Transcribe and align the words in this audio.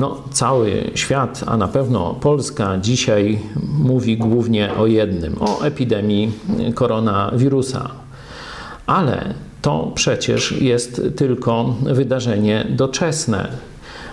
No, 0.00 0.22
cały 0.32 0.90
świat, 0.94 1.44
a 1.46 1.56
na 1.56 1.68
pewno 1.68 2.14
Polska 2.14 2.78
dzisiaj 2.78 3.38
mówi 3.78 4.16
głównie 4.16 4.74
o 4.74 4.86
jednym 4.86 5.36
o 5.42 5.62
epidemii 5.62 6.32
koronawirusa. 6.74 7.90
Ale 8.86 9.34
to 9.62 9.92
przecież 9.94 10.52
jest 10.52 11.02
tylko 11.16 11.74
wydarzenie 11.82 12.66
doczesne. 12.70 13.48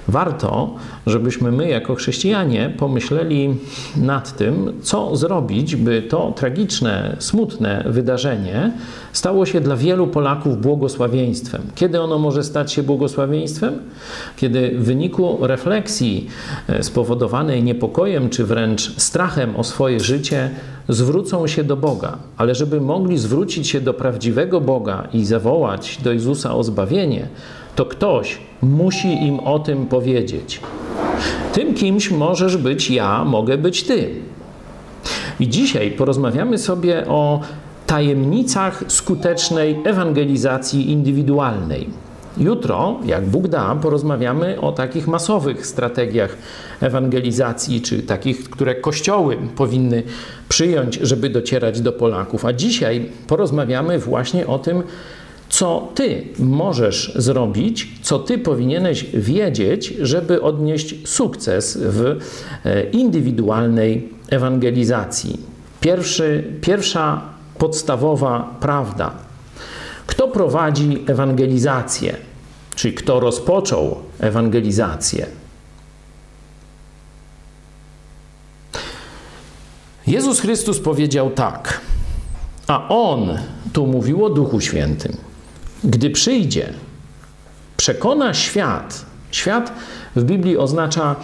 Warto, 0.07 0.75
żebyśmy 1.07 1.51
my, 1.51 1.69
jako 1.69 1.95
chrześcijanie, 1.95 2.73
pomyśleli 2.77 3.55
nad 3.97 4.37
tym, 4.37 4.73
co 4.81 5.15
zrobić, 5.15 5.75
by 5.75 6.01
to 6.01 6.33
tragiczne, 6.35 7.15
smutne 7.19 7.83
wydarzenie 7.87 8.71
stało 9.13 9.45
się 9.45 9.61
dla 9.61 9.75
wielu 9.75 10.07
Polaków 10.07 10.61
błogosławieństwem. 10.61 11.61
Kiedy 11.75 12.01
ono 12.01 12.19
może 12.19 12.43
stać 12.43 12.71
się 12.71 12.83
błogosławieństwem? 12.83 13.79
Kiedy 14.35 14.71
w 14.79 14.83
wyniku 14.83 15.37
refleksji 15.41 16.27
e, 16.68 16.83
spowodowanej 16.83 17.63
niepokojem 17.63 18.29
czy 18.29 18.46
wręcz 18.46 18.97
strachem 18.97 19.55
o 19.55 19.63
swoje 19.63 19.99
życie 19.99 20.49
zwrócą 20.89 21.47
się 21.47 21.63
do 21.63 21.77
Boga, 21.77 22.18
ale 22.37 22.55
żeby 22.55 22.82
mogli 22.82 23.18
zwrócić 23.18 23.68
się 23.68 23.82
do 23.82 23.93
prawdziwego 23.93 24.61
Boga 24.61 25.07
i 25.13 25.25
zawołać 25.25 25.99
do 26.04 26.13
Jezusa 26.13 26.55
o 26.55 26.63
zbawienie, 26.63 27.27
to 27.77 27.86
ktoś 27.86 28.37
musi 28.61 29.25
im 29.25 29.39
o 29.39 29.59
tym 29.59 29.85
powiedzieć. 29.85 30.61
Tym 31.54 31.73
kimś 31.73 32.11
możesz 32.11 32.58
być 32.58 32.89
ja, 32.91 33.23
mogę 33.25 33.58
być 33.58 33.83
ty. 33.83 34.09
I 35.39 35.49
dzisiaj 35.49 35.91
porozmawiamy 35.91 36.58
sobie 36.58 37.08
o 37.08 37.41
tajemnicach 37.88 38.83
skutecznej 38.88 39.80
ewangelizacji 39.83 40.91
indywidualnej. 40.91 41.89
Jutro, 42.37 42.99
jak 43.05 43.25
Bóg 43.25 43.47
da, 43.47 43.75
porozmawiamy 43.75 44.61
o 44.61 44.71
takich 44.71 45.07
masowych 45.07 45.67
strategiach 45.67 46.37
ewangelizacji, 46.81 47.81
czy 47.81 48.03
takich, 48.03 48.49
które 48.49 48.75
kościoły 48.75 49.37
powinny 49.55 50.03
przyjąć, 50.49 50.95
żeby 50.95 51.30
docierać 51.30 51.81
do 51.81 51.91
Polaków. 51.91 52.45
A 52.45 52.53
dzisiaj 52.53 53.09
porozmawiamy 53.27 53.99
właśnie 53.99 54.47
o 54.47 54.59
tym, 54.59 54.83
co 55.58 55.88
ty 55.95 56.27
możesz 56.39 57.11
zrobić, 57.16 57.88
co 58.02 58.19
ty 58.19 58.38
powinieneś 58.38 59.05
wiedzieć, 59.13 59.94
żeby 60.02 60.41
odnieść 60.41 61.09
sukces 61.09 61.77
w 61.81 62.19
e, 62.66 62.83
indywidualnej 62.89 64.09
ewangelizacji. 64.30 65.39
Pierwszy, 65.81 66.53
pierwsza 66.61 67.22
podstawowa 67.58 68.55
prawda. 68.59 69.11
Kto 70.08 70.27
prowadzi 70.27 71.03
ewangelizację? 71.08 72.16
Czyli 72.75 72.94
kto 72.94 73.19
rozpoczął 73.19 73.95
ewangelizację? 74.19 75.25
Jezus 80.08 80.39
Chrystus 80.39 80.80
powiedział 80.80 81.30
tak, 81.30 81.81
a 82.67 82.88
On 82.89 83.38
tu 83.73 83.88
mówił 83.88 84.25
o 84.25 84.30
Duchu 84.30 84.61
Świętym 84.61 85.27
gdy 85.83 86.09
przyjdzie, 86.09 86.73
przekona 87.78 88.33
świat. 88.33 89.06
Świat 89.31 89.73
w 90.16 90.23
Biblii 90.23 90.58
oznacza 90.58 91.16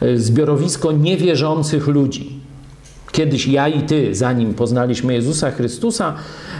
e, 0.00 0.18
zbiorowisko 0.18 0.92
niewierzących 0.92 1.86
ludzi. 1.86 2.40
Kiedyś 3.12 3.46
ja 3.46 3.68
i 3.68 3.82
ty, 3.82 4.14
zanim 4.14 4.54
poznaliśmy 4.54 5.14
Jezusa 5.14 5.50
Chrystusa, 5.50 6.14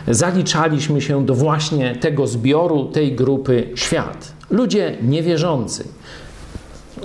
zaliczaliśmy 0.09 1.01
się 1.01 1.27
do 1.27 1.35
właśnie 1.35 1.97
tego 1.97 2.27
zbioru, 2.27 2.85
tej 2.85 3.13
grupy 3.13 3.69
świat. 3.75 4.33
Ludzie 4.51 4.97
niewierzący. 5.03 5.89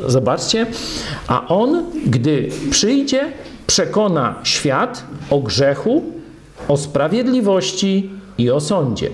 Zobaczcie, 0.08 0.66
a 1.28 1.48
on, 1.48 1.86
gdy 2.06 2.50
przyjdzie, 2.72 3.32
przekona 3.68 4.36
świat 4.44 5.04
o 5.30 5.40
grzechu, 5.40 6.04
o 6.68 6.78
sprawiedliwości 6.78 8.10
i 8.38 8.52
o 8.52 8.60
sądzie. 8.60 9.10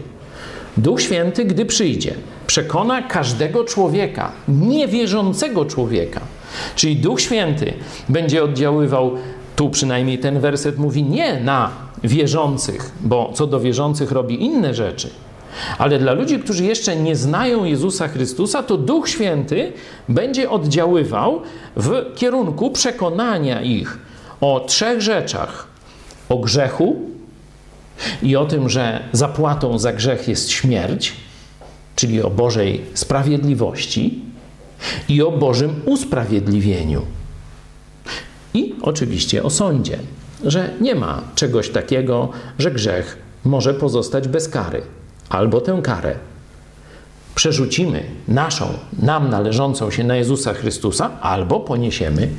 Duch 0.77 1.01
Święty, 1.01 1.45
gdy 1.45 1.65
przyjdzie, 1.65 2.13
przekona 2.47 3.01
każdego 3.01 3.63
człowieka, 3.63 4.31
niewierzącego 4.47 5.65
człowieka. 5.65 6.21
Czyli 6.75 6.95
Duch 6.95 7.21
Święty 7.21 7.73
będzie 8.09 8.43
oddziaływał, 8.43 9.11
tu 9.55 9.69
przynajmniej 9.69 10.19
ten 10.19 10.39
werset 10.39 10.77
mówi, 10.77 11.03
nie 11.03 11.39
na 11.39 11.71
wierzących, 12.03 12.91
bo 13.01 13.31
co 13.33 13.47
do 13.47 13.59
wierzących 13.59 14.11
robi 14.11 14.43
inne 14.43 14.73
rzeczy. 14.73 15.09
Ale 15.77 15.99
dla 15.99 16.13
ludzi, 16.13 16.39
którzy 16.39 16.63
jeszcze 16.63 16.95
nie 16.95 17.15
znają 17.15 17.63
Jezusa 17.63 18.07
Chrystusa, 18.07 18.63
to 18.63 18.77
Duch 18.77 19.09
Święty 19.09 19.73
będzie 20.09 20.49
oddziaływał 20.49 21.41
w 21.75 22.15
kierunku 22.15 22.71
przekonania 22.71 23.61
ich 23.61 23.99
o 24.41 24.65
trzech 24.67 25.01
rzeczach: 25.01 25.67
o 26.29 26.37
grzechu, 26.37 27.14
i 28.23 28.35
o 28.35 28.45
tym, 28.45 28.69
że 28.69 29.03
zapłatą 29.11 29.79
za 29.79 29.93
grzech 29.93 30.27
jest 30.27 30.49
śmierć, 30.49 31.13
czyli 31.95 32.21
o 32.21 32.29
Bożej 32.29 32.81
sprawiedliwości 32.93 34.19
i 35.09 35.21
o 35.21 35.31
Bożym 35.31 35.81
usprawiedliwieniu. 35.85 37.01
I 38.53 38.75
oczywiście 38.81 39.43
o 39.43 39.49
sądzie, 39.49 39.97
że 40.43 40.69
nie 40.81 40.95
ma 40.95 41.21
czegoś 41.35 41.69
takiego, 41.69 42.29
że 42.59 42.71
grzech 42.71 43.17
może 43.45 43.73
pozostać 43.73 44.27
bez 44.27 44.49
kary, 44.49 44.81
albo 45.29 45.61
tę 45.61 45.79
karę 45.83 46.15
przerzucimy 47.35 48.03
naszą, 48.27 48.65
nam 48.99 49.29
należącą 49.29 49.91
się 49.91 50.03
na 50.03 50.15
Jezusa 50.15 50.53
Chrystusa, 50.53 51.21
albo 51.21 51.59
poniesiemy 51.59 52.29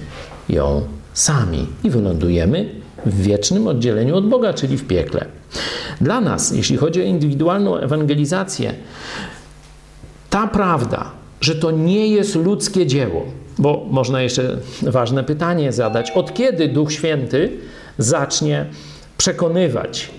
ją 0.49 0.83
sami 1.15 1.66
i 1.84 1.91
wylądujemy 1.91 2.81
w 3.06 3.22
wiecznym 3.22 3.67
oddzieleniu 3.67 4.17
od 4.17 4.28
Boga, 4.28 4.55
czyli 4.55 4.77
w 4.77 4.87
piekle. 4.87 5.27
Dla 6.00 6.21
nas, 6.21 6.50
jeśli 6.50 6.77
chodzi 6.77 7.00
o 7.00 7.05
indywidualną 7.05 7.77
ewangelizację, 7.77 8.75
ta 10.31 10.47
prawda, 10.47 11.11
że 11.41 11.55
to 11.55 11.71
nie 11.71 12.09
jest 12.09 12.34
ludzkie 12.34 12.87
dzieło, 12.87 13.27
bo 13.59 13.87
można 13.91 14.22
jeszcze 14.22 14.56
ważne 14.83 15.25
pytanie 15.25 15.72
zadać: 15.72 16.11
od 16.11 16.34
kiedy 16.34 16.69
Duch 16.69 16.93
Święty 16.93 17.53
zacznie 17.99 18.66
przekonywać 19.19 20.11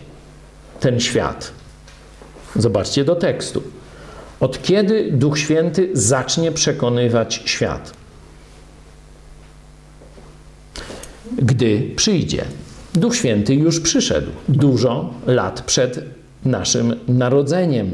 ten 0.80 1.00
świat? 1.00 1.52
Zobaczcie 2.56 3.04
do 3.06 3.16
tekstu. 3.16 3.64
Od 4.40 4.62
kiedy 4.62 5.12
Duch 5.12 5.40
Święty 5.40 5.90
zacznie 5.94 6.52
przekonywać 6.52 7.42
świat? 7.46 7.94
Gdy 11.38 11.92
przyjdzie. 11.96 12.46
Duch 12.98 13.16
Święty 13.16 13.56
już 13.56 13.80
przyszedł 13.80 14.28
dużo 14.50 15.10
lat 15.28 15.62
przed 15.62 16.00
naszym 16.46 16.96
narodzeniem, 17.08 17.92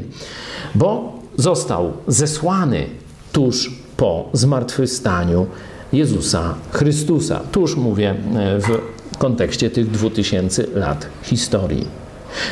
bo 0.74 1.18
został 1.36 1.92
zesłany 2.06 2.86
tuż 3.32 3.70
po 3.96 4.28
zmartwychwstaniu 4.32 5.46
Jezusa 5.92 6.54
Chrystusa. 6.72 7.40
Tuż 7.52 7.76
mówię 7.76 8.10
e, 8.10 8.14
w 8.60 8.78
kontekście 9.18 9.70
tych 9.70 9.90
2000 9.90 10.66
lat 10.74 11.06
historii. 11.22 11.86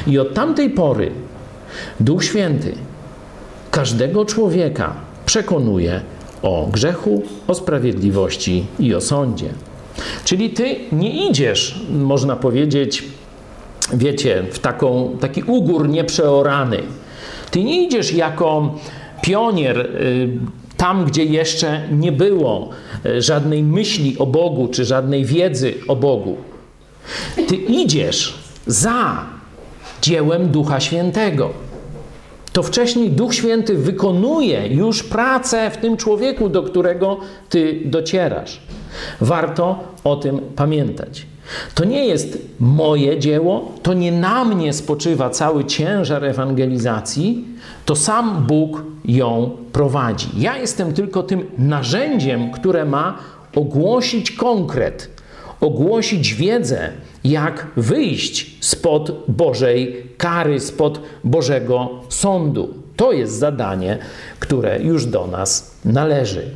I 0.06 0.18
od 0.18 0.34
tamtej 0.34 0.70
pory 0.70 1.10
Duch 2.00 2.24
Święty 2.24 2.72
każdego 3.70 4.24
człowieka 4.24 4.94
przekonuje 5.26 6.00
o 6.42 6.68
grzechu, 6.72 7.22
o 7.48 7.54
sprawiedliwości 7.54 8.66
i 8.78 8.94
o 8.94 9.00
sądzie. 9.00 9.48
Czyli 10.24 10.50
ty 10.50 10.76
nie 10.92 11.28
idziesz, 11.28 11.80
można 11.90 12.36
powiedzieć, 12.36 13.04
wiecie, 13.92 14.44
w 14.52 14.58
taką, 14.58 15.16
taki 15.20 15.42
ugór 15.42 15.88
nieprzeorany. 15.88 16.82
Ty 17.50 17.64
nie 17.64 17.82
idziesz 17.82 18.12
jako 18.12 18.74
pionier 19.22 19.78
y, 19.78 20.28
tam, 20.76 21.04
gdzie 21.04 21.24
jeszcze 21.24 21.88
nie 21.92 22.12
było 22.12 22.70
y, 23.06 23.22
żadnej 23.22 23.62
myśli 23.62 24.18
o 24.18 24.26
Bogu, 24.26 24.68
czy 24.68 24.84
żadnej 24.84 25.24
wiedzy 25.24 25.74
o 25.88 25.96
Bogu. 25.96 26.36
Ty 27.48 27.56
idziesz 27.56 28.34
za 28.66 29.24
dziełem 30.02 30.48
Ducha 30.48 30.80
Świętego. 30.80 31.50
To 32.52 32.62
wcześniej 32.62 33.10
Duch 33.10 33.34
Święty 33.34 33.78
wykonuje 33.78 34.68
już 34.68 35.02
pracę 35.02 35.70
w 35.70 35.76
tym 35.76 35.96
człowieku, 35.96 36.48
do 36.48 36.62
którego 36.62 37.16
ty 37.48 37.80
docierasz. 37.84 38.60
Warto 39.20 39.78
o 40.04 40.16
tym 40.16 40.40
pamiętać. 40.56 41.26
To 41.74 41.84
nie 41.84 42.06
jest 42.06 42.38
moje 42.60 43.18
dzieło, 43.18 43.72
to 43.82 43.94
nie 43.94 44.12
na 44.12 44.44
mnie 44.44 44.72
spoczywa 44.72 45.30
cały 45.30 45.64
ciężar 45.64 46.24
ewangelizacji, 46.24 47.44
to 47.84 47.96
sam 47.96 48.44
Bóg 48.46 48.82
ją 49.04 49.50
prowadzi. 49.72 50.28
Ja 50.36 50.56
jestem 50.56 50.92
tylko 50.92 51.22
tym 51.22 51.44
narzędziem, 51.58 52.50
które 52.50 52.84
ma 52.84 53.18
ogłosić 53.54 54.30
konkret, 54.30 55.10
ogłosić 55.62 56.34
wiedzę, 56.34 56.90
jak 57.24 57.66
wyjść 57.76 58.56
spod 58.60 59.12
Bożej 59.28 60.06
kary, 60.16 60.60
spod 60.60 61.00
Bożego 61.24 61.90
sądu. 62.08 62.74
To 62.96 63.12
jest 63.12 63.38
zadanie, 63.38 63.98
które 64.40 64.80
już 64.82 65.06
do 65.06 65.26
nas 65.26 65.76
należy. 65.84 66.50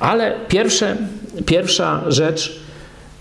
Ale 0.00 0.34
pierwsze, 0.48 0.96
pierwsza 1.46 2.04
rzecz, 2.08 2.60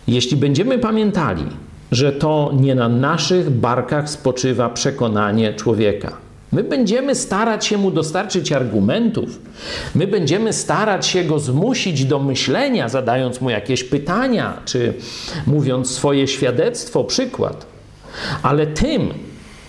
jeśli 0.07 0.37
będziemy 0.37 0.79
pamiętali, 0.79 1.45
że 1.91 2.11
to 2.11 2.51
nie 2.53 2.75
na 2.75 2.89
naszych 2.89 3.49
barkach 3.49 4.09
spoczywa 4.09 4.69
przekonanie 4.69 5.53
człowieka. 5.53 6.28
My 6.51 6.63
będziemy 6.63 7.15
starać 7.15 7.65
się 7.65 7.77
mu 7.77 7.91
dostarczyć 7.91 8.51
argumentów, 8.51 9.39
my 9.95 10.07
będziemy 10.07 10.53
starać 10.53 11.07
się 11.07 11.23
go 11.23 11.39
zmusić 11.39 12.05
do 12.05 12.19
myślenia, 12.19 12.89
zadając 12.89 13.41
mu 13.41 13.49
jakieś 13.49 13.83
pytania, 13.83 14.61
czy 14.65 14.93
mówiąc 15.47 15.89
swoje 15.89 16.27
świadectwo, 16.27 17.03
przykład. 17.03 17.65
Ale 18.43 18.67
tym, 18.67 19.13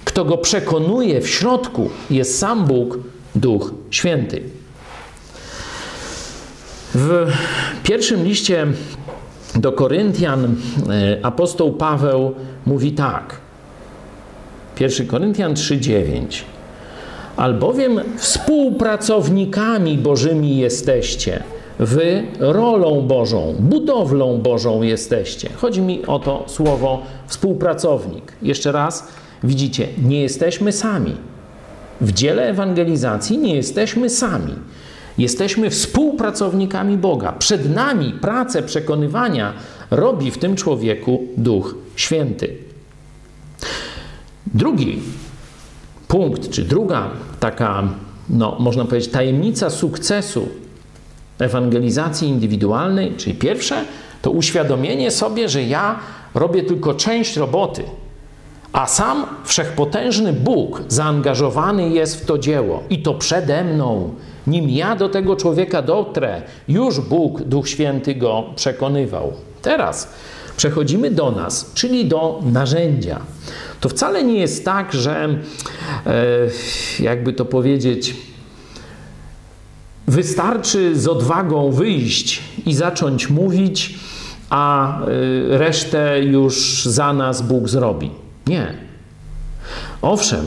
kto 0.05 0.25
go 0.25 0.39
przekonuje 0.39 1.21
w 1.21 1.29
środku, 1.29 1.91
jest 2.11 2.39
sam 2.39 2.67
Bóg, 2.67 2.99
Duch 3.35 3.75
Święty. 3.91 4.43
W 6.95 7.33
pierwszym 7.83 8.25
liście 8.25 8.67
do 9.55 9.73
Koryntian 9.73 10.45
e, 10.45 11.19
apostoł 11.23 11.73
Paweł 11.73 12.35
mówi 12.67 12.93
tak. 12.93 13.37
1 14.81 15.07
Koryntian 15.07 15.55
3:9. 15.55 16.43
Albowiem 17.41 18.01
współpracownikami 18.17 19.99
Bożymi 19.99 20.57
jesteście. 20.57 21.43
Wy 21.79 22.23
rolą 22.39 23.01
Bożą, 23.01 23.55
budowlą 23.59 24.39
Bożą 24.39 24.83
jesteście. 24.83 25.49
Chodzi 25.57 25.81
mi 25.81 26.07
o 26.07 26.19
to 26.19 26.45
słowo 26.47 27.03
współpracownik. 27.27 28.33
Jeszcze 28.43 28.73
raz, 28.73 29.09
widzicie, 29.45 29.89
nie 30.05 30.21
jesteśmy 30.23 30.73
sami. 30.73 31.17
W 32.01 32.13
dziele 32.13 32.49
ewangelizacji 32.49 33.39
nie 33.39 33.55
jesteśmy 33.55 34.11
sami. 34.11 34.55
Jesteśmy 35.19 35.71
współpracownikami 35.71 36.97
Boga. 36.97 37.33
Przed 37.33 37.75
nami 37.75 38.13
pracę 38.13 38.63
przekonywania 38.63 39.53
robi 39.91 40.31
w 40.31 40.39
tym 40.39 40.57
człowieku 40.57 41.23
Duch 41.37 41.75
Święty. 41.97 42.57
Drugi 44.47 44.99
punkt, 46.09 46.51
czy 46.51 46.63
druga 46.63 47.11
taka, 47.41 47.83
no, 48.31 48.57
można 48.59 48.85
powiedzieć, 48.85 49.11
tajemnica 49.11 49.71
sukcesu 49.71 50.49
ewangelizacji 51.39 52.29
indywidualnej, 52.29 53.13
czyli 53.17 53.35
pierwsze, 53.35 53.85
to 54.23 54.31
uświadomienie 54.31 55.11
sobie, 55.11 55.49
że 55.49 55.63
ja 55.63 55.99
robię 56.35 56.63
tylko 56.63 56.95
część 56.95 57.37
roboty, 57.37 57.83
a 58.73 58.87
sam 58.87 59.27
wszechpotężny 59.45 60.33
Bóg 60.33 60.83
zaangażowany 60.89 61.89
jest 61.89 62.23
w 62.23 62.27
to 62.27 62.39
dzieło 62.39 62.83
i 62.91 63.03
to 63.03 63.15
przede 63.15 63.65
mną. 63.65 64.15
Nim 64.47 64.71
ja 64.71 64.97
do 64.97 65.09
tego 65.09 65.37
człowieka 65.37 65.83
dotrę, 65.83 66.43
już 66.69 67.01
Bóg, 67.01 67.43
Duch 67.43 67.69
Święty 67.69 68.15
go 68.15 68.45
przekonywał. 68.57 69.33
Teraz 69.63 70.13
przechodzimy 70.61 71.11
do 71.11 71.31
nas, 71.31 71.73
czyli 71.75 72.05
do 72.05 72.41
narzędzia. 72.53 73.21
To 73.81 73.89
wcale 73.89 74.25
nie 74.25 74.39
jest 74.39 74.65
tak, 74.65 74.93
że 74.93 75.29
e, 76.07 76.19
jakby 77.01 77.33
to 77.33 77.45
powiedzieć, 77.45 78.17
wystarczy 80.07 81.01
z 81.01 81.09
odwagą 81.09 81.73
wyjść 81.73 82.43
i 82.67 82.75
zacząć 82.75 83.31
mówić, 83.31 83.95
a 84.51 84.99
e, 85.01 85.07
resztę 85.59 86.25
już 86.25 86.85
za 86.85 87.13
nas 87.13 87.43
Bóg 87.43 87.69
zrobi. 87.69 88.11
Nie. 88.47 88.75
Owszem, 90.03 90.45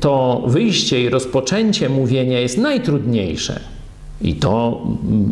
to 0.00 0.44
wyjście 0.46 1.02
i 1.02 1.08
rozpoczęcie 1.08 1.88
mówienia 1.88 2.40
jest 2.40 2.58
najtrudniejsze. 2.58 3.60
I 4.22 4.34
to 4.34 4.82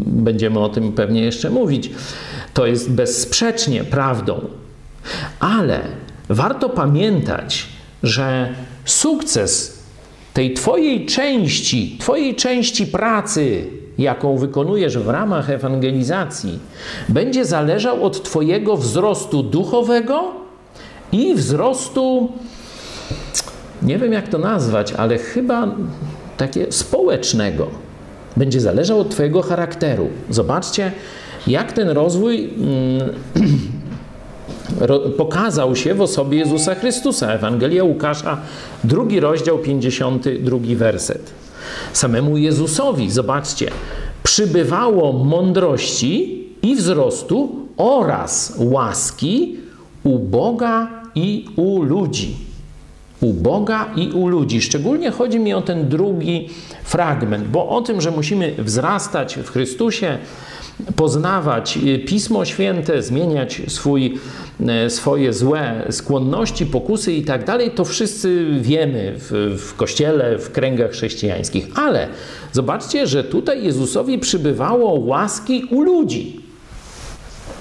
będziemy 0.07 0.59
o 0.59 0.69
tym 0.69 0.93
pewnie 0.93 1.23
jeszcze 1.23 1.51
mówić. 1.51 1.91
To 2.59 2.67
jest 2.67 2.91
bezsprzecznie 2.91 3.85
prawdą. 3.85 4.41
Ale 5.41 5.81
warto 6.29 6.69
pamiętać, 6.69 7.67
że 8.03 8.55
sukces 8.85 9.83
tej 10.35 10.55
Twojej 10.55 11.07
części, 11.07 11.97
Twojej 12.01 12.37
części 12.37 12.87
pracy, 12.87 13.67
jaką 13.99 14.37
wykonujesz 14.37 14.99
w 14.99 15.09
ramach 15.09 15.51
ewangelizacji, 15.51 16.59
będzie 17.09 17.45
zależał 17.45 18.05
od 18.05 18.23
Twojego 18.23 18.77
wzrostu 18.77 19.43
duchowego 19.43 20.33
i 21.13 21.35
wzrostu, 21.35 22.33
nie 23.83 23.99
wiem 23.99 24.13
jak 24.13 24.29
to 24.29 24.39
nazwać, 24.39 24.93
ale 24.93 25.19
chyba 25.19 25.75
takie 26.37 26.73
społecznego. 26.73 27.67
Będzie 28.37 28.61
zależał 28.61 29.01
od 29.01 29.11
Twojego 29.11 29.43
charakteru. 29.43 30.09
Zobaczcie, 30.31 30.93
jak 31.47 31.73
ten 31.73 31.89
rozwój 31.89 32.51
mm, 32.57 33.11
pokazał 35.17 35.77
się 35.77 35.95
w 35.95 36.01
osobie 36.01 36.39
Jezusa 36.39 36.75
Chrystusa. 36.75 37.33
Ewangelia 37.33 37.85
Łukasza, 37.85 38.41
drugi 38.85 39.21
rozdział, 39.21 39.59
52 39.59 40.59
werset. 40.77 41.31
Samemu 41.93 42.37
Jezusowi, 42.37 43.11
zobaczcie, 43.11 43.71
przybywało 44.23 45.13
mądrości 45.13 46.45
i 46.63 46.77
wzrostu 46.77 47.57
oraz 47.77 48.55
łaski 48.59 49.57
u 50.05 50.19
Boga 50.19 50.89
i 51.15 51.47
u 51.57 51.83
ludzi. 51.83 52.37
U 53.21 53.33
Boga 53.33 53.87
i 53.97 54.11
u 54.11 54.29
ludzi. 54.29 54.63
Szczególnie 54.63 55.11
chodzi 55.11 55.39
mi 55.39 55.55
o 55.55 55.63
ten 55.63 55.89
drugi 55.89 56.49
fragment, 56.85 57.49
bo 57.49 57.69
o 57.69 57.81
tym, 57.81 58.01
że 58.01 58.11
musimy 58.11 58.55
wzrastać 58.59 59.37
w 59.37 59.51
Chrystusie, 59.51 60.19
poznawać 60.97 61.77
y, 61.77 61.99
Pismo 61.99 62.45
Święte, 62.45 63.03
zmieniać 63.03 63.63
swój, 63.69 64.19
y, 64.87 64.91
swoje 64.91 65.33
złe 65.33 65.87
skłonności, 65.91 66.67
pokusy 66.67 67.13
i 67.13 67.25
tak 67.25 67.45
dalej, 67.45 67.71
to 67.71 67.85
wszyscy 67.85 68.47
wiemy 68.61 69.15
w, 69.17 69.57
w 69.59 69.75
Kościele, 69.75 70.39
w 70.39 70.53
kręgach 70.53 70.91
chrześcijańskich. 70.91 71.67
Ale 71.75 72.09
zobaczcie, 72.53 73.07
że 73.07 73.25
tutaj 73.25 73.65
Jezusowi 73.65 74.19
przybywało 74.19 75.01
łaski 75.01 75.65
u 75.71 75.83
ludzi. 75.83 76.41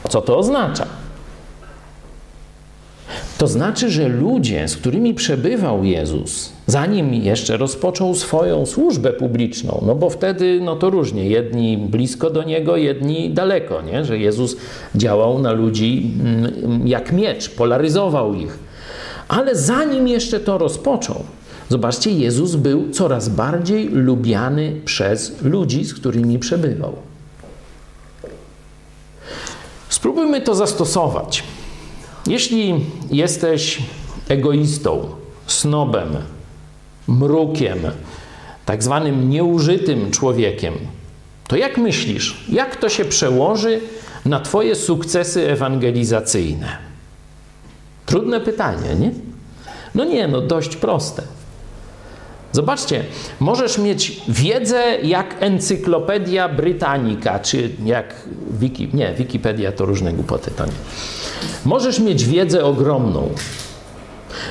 Co 0.10 0.22
to 0.22 0.38
oznacza? 0.38 0.97
To 3.38 3.48
znaczy, 3.48 3.90
że 3.90 4.08
ludzie, 4.08 4.68
z 4.68 4.78
którymi 4.78 5.14
przebywał 5.14 5.84
Jezus, 5.84 6.52
zanim 6.68 7.14
jeszcze 7.14 7.58
rozpoczął 7.58 8.16
swoją 8.16 8.66
służbę 8.66 9.14
publiczną, 9.14 9.84
no 9.86 9.96
bo 9.96 10.10
wtedy 10.10 10.60
no 10.62 10.76
to 10.76 10.90
różnie, 10.90 11.30
jedni 11.30 11.78
blisko 11.78 12.30
do 12.30 12.44
niego, 12.44 12.78
jedni 12.78 13.30
daleko, 13.30 13.82
nie? 13.82 14.06
że 14.06 14.18
Jezus 14.18 14.58
działał 14.96 15.40
na 15.40 15.52
ludzi 15.52 16.12
mm, 16.20 16.88
jak 16.88 17.12
miecz, 17.12 17.50
polaryzował 17.50 18.34
ich. 18.34 18.60
Ale 19.28 19.56
zanim 19.56 20.08
jeszcze 20.08 20.40
to 20.40 20.58
rozpoczął, 20.58 21.24
zobaczcie, 21.70 22.12
Jezus 22.12 22.56
był 22.56 22.90
coraz 22.92 23.30
bardziej 23.30 23.90
lubiany 23.90 24.82
przez 24.86 25.42
ludzi, 25.44 25.86
z 25.86 25.94
którymi 25.94 26.40
przebywał. 26.40 26.94
Spróbujmy 29.90 30.42
to 30.42 30.56
zastosować. 30.56 31.44
Jeśli 32.28 32.86
jesteś 33.12 33.80
egoistą, 34.30 35.10
snobem, 35.48 36.18
mrukiem, 37.08 37.80
tak 38.66 38.84
zwanym 38.84 39.30
nieużytym 39.30 40.12
człowiekiem, 40.12 40.74
to 41.48 41.56
jak 41.56 41.78
myślisz, 41.78 42.46
jak 42.50 42.76
to 42.76 42.90
się 42.90 43.06
przełoży 43.06 43.80
na 44.26 44.40
Twoje 44.40 44.76
sukcesy 44.76 45.50
ewangelizacyjne? 45.52 46.78
Trudne 48.06 48.40
pytanie, 48.40 48.96
nie? 49.00 49.12
No 49.96 50.06
nie, 50.06 50.28
no 50.28 50.42
dość 50.42 50.76
proste. 50.76 51.24
Zobaczcie, 52.58 53.04
możesz 53.40 53.78
mieć 53.78 54.22
wiedzę 54.28 54.84
jak 55.04 55.36
Encyklopedia 55.40 56.50
Britannica, 56.50 57.40
czy 57.40 57.70
jak 57.86 58.14
Wiki, 58.52 58.90
nie, 58.94 59.14
Wikipedia 59.14 59.72
to 59.72 59.86
różne 59.86 60.14
głupoty, 60.14 60.52
to 60.52 60.66
nie. 60.66 60.72
Możesz 61.66 62.00
mieć 62.00 62.26
wiedzę 62.26 62.66
ogromną. 62.66 63.30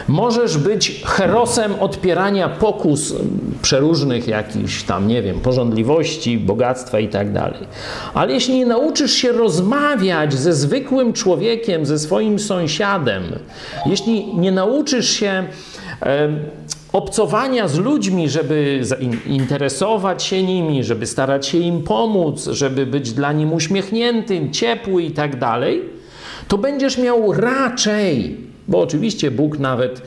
Możesz 0.08 0.58
być 0.58 1.02
herosem 1.04 1.74
odpierania 1.80 2.48
pokus 2.48 3.14
przeróżnych 3.62 4.28
jakichś 4.28 4.82
tam, 4.82 5.08
nie 5.08 5.22
wiem, 5.22 5.40
porządliwości, 5.40 6.38
bogactwa 6.38 6.98
i 6.98 7.08
tak 7.08 7.32
dalej. 7.32 7.60
Ale 8.14 8.32
jeśli 8.32 8.54
nie 8.54 8.66
nauczysz 8.66 9.12
się 9.12 9.32
rozmawiać 9.32 10.34
ze 10.34 10.54
zwykłym 10.54 11.12
człowiekiem, 11.12 11.86
ze 11.86 11.98
swoim 11.98 12.38
sąsiadem, 12.38 13.22
jeśli 13.86 14.36
nie 14.36 14.52
nauczysz 14.52 15.10
się 15.10 15.46
obcowania 16.96 17.68
z 17.68 17.78
ludźmi, 17.78 18.28
żeby 18.28 18.80
interesować 19.26 20.22
się 20.22 20.42
nimi, 20.42 20.84
żeby 20.84 21.06
starać 21.06 21.46
się 21.46 21.58
im 21.58 21.82
pomóc, 21.82 22.48
żeby 22.50 22.86
być 22.86 23.12
dla 23.12 23.32
nich 23.32 23.52
uśmiechniętym, 23.52 24.52
ciepły 24.52 25.02
i 25.02 25.10
tak 25.10 25.38
dalej, 25.38 25.82
to 26.48 26.58
będziesz 26.58 26.98
miał 26.98 27.32
raczej, 27.32 28.36
bo 28.68 28.80
oczywiście 28.80 29.30
Bóg 29.30 29.58
nawet 29.58 30.02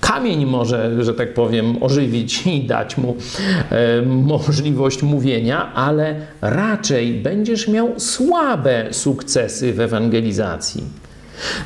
kamień 0.00 0.46
może, 0.46 1.04
że 1.04 1.14
tak 1.14 1.34
powiem, 1.34 1.82
ożywić 1.82 2.46
i 2.46 2.60
dać 2.60 2.96
mu 2.96 3.16
e, 3.70 4.02
możliwość 4.02 5.02
mówienia, 5.02 5.74
ale 5.74 6.16
raczej 6.40 7.12
będziesz 7.12 7.68
miał 7.68 8.00
słabe 8.00 8.88
sukcesy 8.90 9.72
w 9.72 9.80
ewangelizacji. 9.80 10.82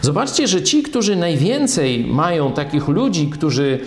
Zobaczcie, 0.03 0.49
że 0.49 0.63
ci, 0.63 0.83
którzy 0.83 1.17
najwięcej 1.17 2.05
mają 2.07 2.53
takich 2.53 2.89
ludzi, 2.89 3.31
którzy 3.31 3.79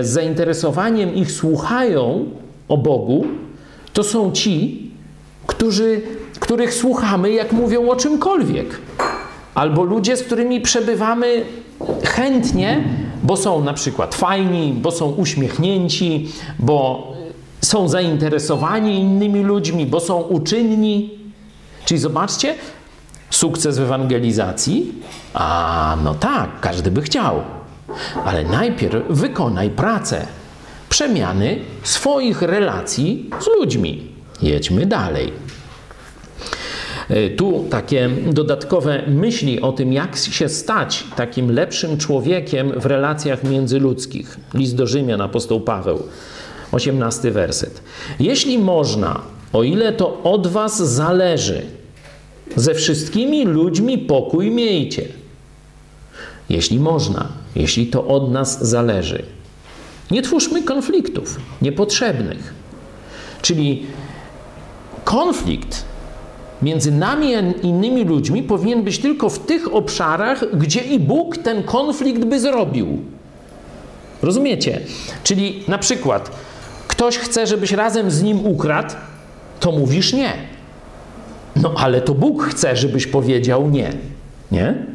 z 0.00 0.06
zainteresowaniem 0.06 1.14
ich 1.14 1.32
słuchają 1.32 2.24
o 2.68 2.76
Bogu, 2.76 3.26
to 3.92 4.04
są 4.04 4.32
ci, 4.32 4.90
którzy, 5.46 6.00
których 6.40 6.74
słuchamy, 6.74 7.32
jak 7.32 7.52
mówią 7.52 7.88
o 7.88 7.96
czymkolwiek. 7.96 8.80
Albo 9.54 9.82
ludzie, 9.82 10.16
z 10.16 10.22
którymi 10.22 10.60
przebywamy 10.60 11.44
chętnie, 12.04 12.84
bo 13.22 13.36
są 13.36 13.64
na 13.64 13.72
przykład 13.72 14.14
fajni, 14.14 14.72
bo 14.82 14.90
są 14.90 15.10
uśmiechnięci, 15.10 16.28
bo 16.58 17.06
są 17.60 17.88
zainteresowani 17.88 19.00
innymi 19.00 19.42
ludźmi, 19.42 19.86
bo 19.86 20.00
są 20.00 20.20
uczynni. 20.20 21.10
Czyli 21.84 22.00
zobaczcie, 22.00 22.54
sukces 23.30 23.78
w 23.78 23.82
ewangelizacji? 23.82 24.92
A 25.34 25.96
no 26.04 26.14
tak, 26.14 26.60
każdy 26.60 26.90
by 26.90 27.02
chciał. 27.02 27.40
Ale 28.24 28.44
najpierw 28.44 29.02
wykonaj 29.10 29.70
pracę 29.70 30.26
przemiany 30.88 31.58
swoich 31.82 32.42
relacji 32.42 33.30
z 33.40 33.46
ludźmi. 33.46 34.08
Jedźmy 34.42 34.86
dalej. 34.86 35.32
E, 37.08 37.30
tu 37.30 37.64
takie 37.70 38.10
dodatkowe 38.32 39.02
myśli 39.06 39.60
o 39.60 39.72
tym, 39.72 39.92
jak 39.92 40.16
się 40.16 40.48
stać 40.48 41.04
takim 41.16 41.50
lepszym 41.50 41.98
człowiekiem 41.98 42.80
w 42.80 42.86
relacjach 42.86 43.44
międzyludzkich. 43.44 44.38
List 44.54 44.76
do 44.76 44.86
Rzymian, 44.86 45.20
apostoł 45.20 45.60
Paweł, 45.60 46.02
18 46.72 47.30
werset. 47.30 47.82
Jeśli 48.20 48.58
można, 48.58 49.20
o 49.52 49.62
ile 49.62 49.92
to 49.92 50.22
od 50.22 50.46
was 50.46 50.94
zależy, 50.94 51.62
ze 52.56 52.74
wszystkimi 52.74 53.44
ludźmi 53.44 53.98
pokój 53.98 54.50
miejcie. 54.50 55.08
Jeśli 56.48 56.80
można, 56.80 57.28
jeśli 57.56 57.86
to 57.86 58.06
od 58.06 58.32
nas 58.32 58.68
zależy. 58.68 59.22
Nie 60.10 60.22
twórzmy 60.22 60.62
konfliktów 60.62 61.40
niepotrzebnych. 61.62 62.54
Czyli 63.42 63.86
konflikt 65.04 65.84
między 66.62 66.92
nami 66.92 67.32
i 67.62 67.66
innymi 67.66 68.04
ludźmi 68.04 68.42
powinien 68.42 68.82
być 68.82 68.98
tylko 68.98 69.28
w 69.30 69.38
tych 69.38 69.74
obszarach, 69.74 70.58
gdzie 70.58 70.80
i 70.80 70.98
Bóg 70.98 71.36
ten 71.36 71.62
konflikt 71.62 72.24
by 72.24 72.40
zrobił. 72.40 73.02
Rozumiecie? 74.22 74.80
Czyli 75.24 75.64
na 75.68 75.78
przykład 75.78 76.30
ktoś 76.88 77.18
chce, 77.18 77.46
żebyś 77.46 77.72
razem 77.72 78.10
z 78.10 78.22
nim 78.22 78.46
ukradł, 78.46 78.94
to 79.60 79.72
mówisz 79.72 80.12
nie. 80.12 80.32
No 81.56 81.74
ale 81.76 82.00
to 82.00 82.14
Bóg 82.14 82.42
chce, 82.42 82.76
żebyś 82.76 83.06
powiedział 83.06 83.70
nie. 83.70 83.92
Nie? 84.50 84.86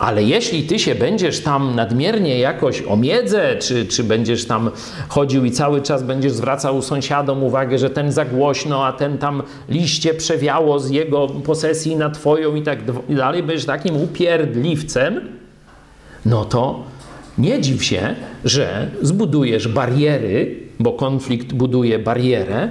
Ale 0.00 0.22
jeśli 0.22 0.62
ty 0.62 0.78
się 0.78 0.94
będziesz 0.94 1.40
tam 1.40 1.74
nadmiernie 1.74 2.38
jakoś 2.38 2.82
omiedzę, 2.82 3.56
czy, 3.56 3.86
czy 3.86 4.04
będziesz 4.04 4.44
tam 4.44 4.70
chodził 5.08 5.44
i 5.44 5.50
cały 5.50 5.82
czas 5.82 6.02
będziesz 6.02 6.32
zwracał 6.32 6.82
sąsiadom 6.82 7.42
uwagę, 7.42 7.78
że 7.78 7.90
ten 7.90 8.12
za 8.12 8.24
głośno, 8.24 8.86
a 8.86 8.92
ten 8.92 9.18
tam 9.18 9.42
liście 9.68 10.14
przewiało 10.14 10.78
z 10.78 10.90
jego 10.90 11.26
posesji 11.26 11.96
na 11.96 12.10
twoją 12.10 12.54
i 12.54 12.62
tak 12.62 12.78
dalej, 13.08 13.42
będziesz 13.42 13.66
takim 13.66 13.96
upierdliwcem, 13.96 15.20
no 16.26 16.44
to 16.44 16.82
nie 17.38 17.60
dziw 17.60 17.84
się, 17.84 18.14
że 18.44 18.90
zbudujesz 19.02 19.68
bariery, 19.68 20.56
bo 20.78 20.92
konflikt 20.92 21.52
buduje 21.52 21.98
barierę, 21.98 22.68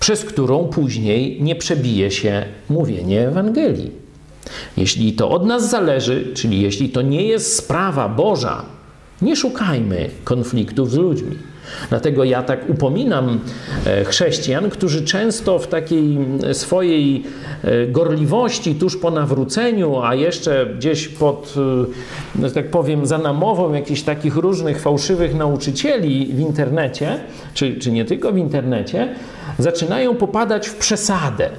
przez 0.00 0.24
którą 0.24 0.68
później 0.68 1.42
nie 1.42 1.56
przebije 1.56 2.10
się 2.10 2.44
mówienie 2.68 3.28
Ewangelii. 3.28 4.03
Jeśli 4.76 5.12
to 5.12 5.30
od 5.30 5.46
nas 5.46 5.70
zależy, 5.70 6.32
czyli 6.34 6.60
jeśli 6.60 6.88
to 6.88 7.02
nie 7.02 7.26
jest 7.26 7.56
sprawa 7.56 8.08
Boża, 8.08 8.64
nie 9.22 9.36
szukajmy 9.36 10.10
konfliktów 10.24 10.90
z 10.90 10.94
ludźmi. 10.94 11.36
Dlatego 11.90 12.24
ja 12.24 12.42
tak 12.42 12.70
upominam 12.70 13.40
e, 13.86 14.04
chrześcijan, 14.04 14.70
którzy 14.70 15.04
często 15.04 15.58
w 15.58 15.66
takiej 15.66 16.18
swojej 16.52 17.24
e, 17.62 17.86
gorliwości 17.86 18.74
tuż 18.74 18.96
po 18.96 19.10
nawróceniu, 19.10 20.00
a 20.00 20.14
jeszcze 20.14 20.66
gdzieś 20.78 21.08
pod, 21.08 21.54
e, 22.36 22.46
że 22.48 22.54
tak 22.54 22.70
powiem, 22.70 23.06
za 23.06 23.18
namową 23.18 23.72
jakichś 23.72 24.02
takich 24.02 24.36
różnych 24.36 24.80
fałszywych 24.80 25.34
nauczycieli 25.34 26.32
w 26.32 26.40
internecie, 26.40 27.20
czy, 27.54 27.76
czy 27.76 27.92
nie 27.92 28.04
tylko 28.04 28.32
w 28.32 28.38
internecie, 28.38 29.14
zaczynają 29.58 30.14
popadać 30.14 30.68
w 30.68 30.74
przesadę. 30.74 31.50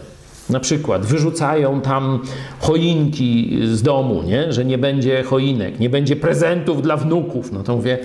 Na 0.49 0.59
przykład 0.59 1.05
wyrzucają 1.05 1.81
tam 1.81 2.19
choinki 2.59 3.59
z 3.63 3.81
domu, 3.81 4.23
nie? 4.23 4.53
że 4.53 4.65
nie 4.65 4.77
będzie 4.77 5.23
choinek, 5.23 5.79
nie 5.79 5.89
będzie 5.89 6.15
prezentów 6.15 6.81
dla 6.81 6.97
wnuków. 6.97 7.51
No 7.51 7.63
to 7.63 7.75
mówię, 7.75 7.97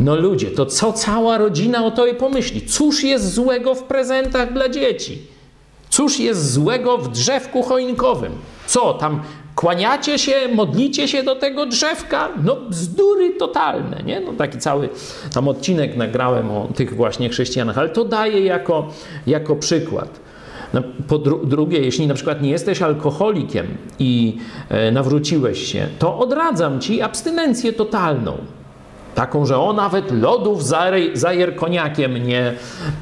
no 0.00 0.16
ludzie, 0.16 0.46
to 0.46 0.66
co 0.66 0.92
cała 0.92 1.38
rodzina 1.38 1.84
o 1.84 1.90
to 1.90 2.06
i 2.06 2.14
pomyśli? 2.14 2.60
Cóż 2.60 3.04
jest 3.04 3.34
złego 3.34 3.74
w 3.74 3.82
prezentach 3.82 4.52
dla 4.52 4.68
dzieci? 4.68 5.18
Cóż 5.90 6.20
jest 6.20 6.52
złego 6.52 6.98
w 6.98 7.08
drzewku 7.08 7.62
choinkowym? 7.62 8.32
Co 8.66 8.94
tam 8.94 9.22
kłaniacie 9.54 10.18
się, 10.18 10.32
modlicie 10.54 11.08
się 11.08 11.22
do 11.22 11.36
tego 11.36 11.66
drzewka? 11.66 12.28
No 12.44 12.56
bzdury 12.56 13.30
totalne, 13.30 14.02
nie? 14.02 14.20
No 14.20 14.32
taki 14.32 14.58
cały 14.58 14.88
tam 15.34 15.48
odcinek 15.48 15.96
nagrałem 15.96 16.50
o 16.50 16.68
tych 16.74 16.96
właśnie 16.96 17.28
chrześcijanach, 17.28 17.78
ale 17.78 17.88
to 17.88 18.04
daje 18.04 18.40
jako, 18.40 18.88
jako 19.26 19.56
przykład. 19.56 20.27
No, 20.74 20.82
po 21.08 21.18
dru 21.18 21.46
drugie, 21.46 21.80
jeśli 21.80 22.06
na 22.06 22.14
przykład 22.14 22.42
nie 22.42 22.50
jesteś 22.50 22.82
alkoholikiem 22.82 23.66
i 23.98 24.36
e, 24.68 24.92
nawróciłeś 24.92 25.72
się, 25.72 25.86
to 25.98 26.18
odradzam 26.18 26.80
ci 26.80 27.02
abstynencję 27.02 27.72
totalną. 27.72 28.38
Taką, 29.14 29.46
że 29.46 29.58
o 29.58 29.72
nawet 29.72 30.10
lodów 30.10 30.64
zajer 31.14 31.56
koniakiem 31.56 32.26
nie, 32.26 32.52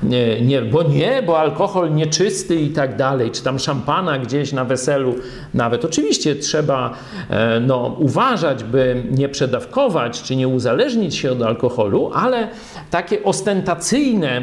nie, 0.03 0.41
nie, 0.41 0.63
bo 0.63 0.83
nie, 0.83 1.23
bo 1.23 1.39
alkohol 1.39 1.95
nieczysty 1.95 2.55
i 2.55 2.69
tak 2.69 2.97
dalej, 2.97 3.31
czy 3.31 3.43
tam 3.43 3.59
szampana 3.59 4.19
gdzieś 4.19 4.53
na 4.53 4.65
weselu 4.65 5.15
nawet. 5.55 5.85
Oczywiście 5.85 6.37
trzeba 6.37 6.95
e, 7.31 7.61
no, 7.61 7.97
uważać, 7.99 8.65
by 8.65 9.03
nie 9.11 9.29
przedawkować, 9.29 10.23
czy 10.23 10.37
nie 10.37 10.49
uzależnić 10.49 11.15
się 11.15 11.33
od 11.33 11.43
alkoholu, 11.43 12.11
ale 12.15 12.49
takie 12.91 13.23
ostentacyjne 13.25 14.29
e, 14.29 14.43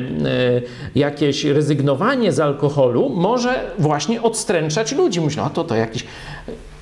jakieś 0.95 1.45
rezygnowanie 1.45 2.31
z 2.31 2.39
alkoholu 2.39 3.09
może 3.09 3.73
właśnie 3.79 4.21
odstręczać 4.21 4.91
ludzi. 4.91 5.21
Myślą, 5.21 5.43
a 5.43 5.49
to 5.49 5.63
to 5.63 5.75
jakiś, 5.75 6.05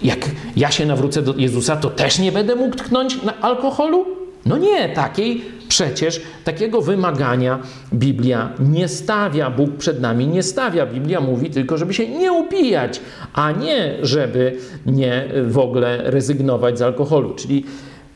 jak 0.01 0.19
ja 0.55 0.71
się 0.71 0.85
nawrócę 0.85 1.21
do 1.21 1.33
Jezusa, 1.37 1.75
to 1.75 1.89
też 1.89 2.19
nie 2.19 2.31
będę 2.31 2.55
mógł 2.55 2.75
tknąć 2.75 3.23
na 3.23 3.41
alkoholu? 3.41 4.20
No 4.45 4.57
nie, 4.57 4.89
takiej 4.89 5.41
przecież 5.67 6.21
takiego 6.43 6.81
wymagania 6.81 7.59
Biblia 7.93 8.53
nie 8.59 8.87
stawia, 8.87 9.49
Bóg 9.49 9.77
przed 9.77 10.01
nami 10.01 10.27
nie 10.27 10.43
stawia. 10.43 10.85
Biblia 10.85 11.21
mówi 11.21 11.49
tylko, 11.49 11.77
żeby 11.77 11.93
się 11.93 12.07
nie 12.07 12.33
upijać, 12.33 13.01
a 13.33 13.51
nie 13.51 13.97
żeby 14.01 14.57
nie 14.85 15.27
w 15.47 15.57
ogóle 15.57 16.11
rezygnować 16.11 16.79
z 16.79 16.81
alkoholu. 16.81 17.33
Czyli 17.35 17.65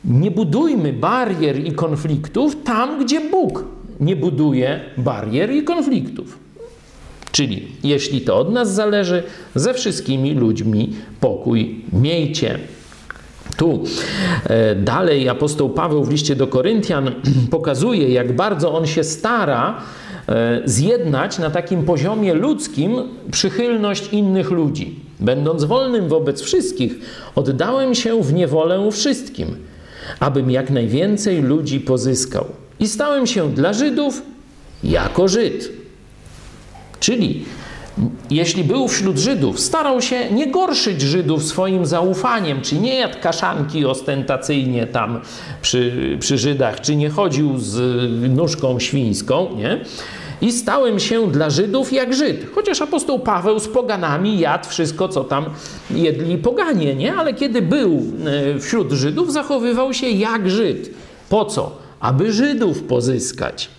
nie 0.04 0.30
budujmy 0.30 0.92
barier 0.92 1.64
i 1.66 1.72
konfliktów 1.72 2.62
tam, 2.64 3.04
gdzie 3.04 3.30
Bóg 3.30 3.64
nie 4.00 4.16
buduje 4.16 4.80
barier 4.98 5.52
i 5.52 5.62
konfliktów. 5.62 6.38
Czyli 7.32 7.68
jeśli 7.84 8.20
to 8.20 8.36
od 8.36 8.52
nas 8.52 8.74
zależy, 8.74 9.22
ze 9.54 9.74
wszystkimi 9.74 10.34
ludźmi 10.34 10.92
pokój 11.20 11.84
miejcie. 11.92 12.58
Tu 13.56 13.84
e, 14.44 14.74
dalej 14.74 15.28
apostoł 15.28 15.70
Paweł 15.70 16.04
w 16.04 16.10
liście 16.10 16.36
do 16.36 16.46
Koryntian 16.46 17.10
pokazuje, 17.50 18.08
jak 18.08 18.32
bardzo 18.32 18.74
on 18.74 18.86
się 18.86 19.04
stara 19.04 19.80
e, 20.28 20.62
zjednać 20.64 21.38
na 21.38 21.50
takim 21.50 21.82
poziomie 21.82 22.34
ludzkim 22.34 23.02
przychylność 23.30 24.08
innych 24.12 24.50
ludzi. 24.50 25.00
Będąc 25.20 25.64
wolnym 25.64 26.08
wobec 26.08 26.42
wszystkich, 26.42 26.94
oddałem 27.34 27.94
się 27.94 28.22
w 28.22 28.32
niewolę 28.32 28.90
wszystkim, 28.92 29.56
abym 30.20 30.50
jak 30.50 30.70
najwięcej 30.70 31.42
ludzi 31.42 31.80
pozyskał. 31.80 32.44
I 32.80 32.88
stałem 32.88 33.26
się 33.26 33.54
dla 33.54 33.72
Żydów 33.72 34.22
jako 34.84 35.28
Żyd. 35.28 35.72
Czyli 37.00 37.44
jeśli 38.30 38.64
był 38.64 38.88
wśród 38.88 39.18
Żydów, 39.18 39.60
starał 39.60 40.02
się 40.02 40.30
nie 40.30 40.50
gorszyć 40.50 41.02
Żydów 41.02 41.44
swoim 41.44 41.86
zaufaniem, 41.86 42.60
czy 42.60 42.78
nie 42.78 42.94
jadł 42.94 43.16
kaszanki 43.22 43.86
ostentacyjnie 43.86 44.86
tam 44.86 45.20
przy, 45.62 46.16
przy 46.20 46.38
Żydach, 46.38 46.80
czy 46.80 46.96
nie 46.96 47.10
chodził 47.10 47.58
z 47.58 47.78
nóżką 48.30 48.78
świńską, 48.78 49.48
nie? 49.56 49.80
I 50.40 50.52
stałem 50.52 51.00
się 51.00 51.30
dla 51.30 51.50
Żydów 51.50 51.92
jak 51.92 52.14
Żyd. 52.14 52.46
Chociaż 52.54 52.82
apostoł 52.82 53.18
Paweł 53.18 53.60
z 53.60 53.68
poganami 53.68 54.38
jadł 54.38 54.68
wszystko, 54.68 55.08
co 55.08 55.24
tam 55.24 55.44
jedli 55.90 56.38
poganie, 56.38 56.94
nie? 56.94 57.14
Ale 57.14 57.34
kiedy 57.34 57.62
był 57.62 58.02
e, 58.56 58.60
wśród 58.60 58.92
Żydów, 58.92 59.32
zachowywał 59.32 59.94
się 59.94 60.10
jak 60.10 60.50
Żyd. 60.50 60.90
Po 61.28 61.44
co? 61.44 61.85
Aby 62.06 62.32
Żydów 62.32 62.82
pozyskać. 62.82 63.70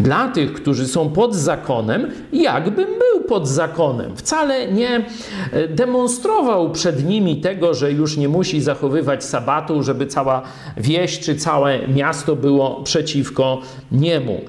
Dla 0.00 0.28
tych, 0.28 0.52
którzy 0.52 0.88
są 0.88 1.10
pod 1.10 1.34
zakonem, 1.34 2.10
jakbym 2.32 2.86
był 2.86 3.24
pod 3.28 3.48
zakonem. 3.48 4.16
Wcale 4.16 4.72
nie 4.72 5.06
e, 5.52 5.68
demonstrował 5.68 6.70
przed 6.72 7.04
nimi 7.04 7.40
tego, 7.40 7.74
że 7.74 7.92
już 7.92 8.16
nie 8.16 8.28
musi 8.28 8.60
zachowywać 8.60 9.24
sabatu, 9.24 9.82
żeby 9.82 10.06
cała 10.06 10.42
wieś 10.76 11.20
czy 11.20 11.36
całe 11.36 11.88
miasto 11.88 12.36
było 12.36 12.82
przeciwko 12.82 13.60
niemu. 13.92 14.40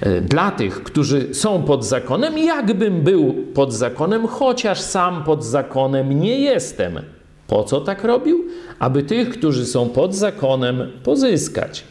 E, 0.00 0.20
dla 0.20 0.50
tych, 0.50 0.82
którzy 0.82 1.34
są 1.34 1.62
pod 1.62 1.84
zakonem, 1.84 2.38
jakbym 2.38 3.00
był 3.00 3.34
pod 3.54 3.72
zakonem, 3.72 4.26
chociaż 4.26 4.80
sam 4.80 5.24
pod 5.24 5.44
zakonem 5.44 6.20
nie 6.20 6.40
jestem. 6.40 7.00
Po 7.46 7.64
co 7.64 7.80
tak 7.80 8.04
robił? 8.04 8.44
Aby 8.78 9.02
tych, 9.02 9.30
którzy 9.30 9.66
są 9.66 9.88
pod 9.88 10.14
zakonem, 10.14 10.90
pozyskać. 11.04 11.84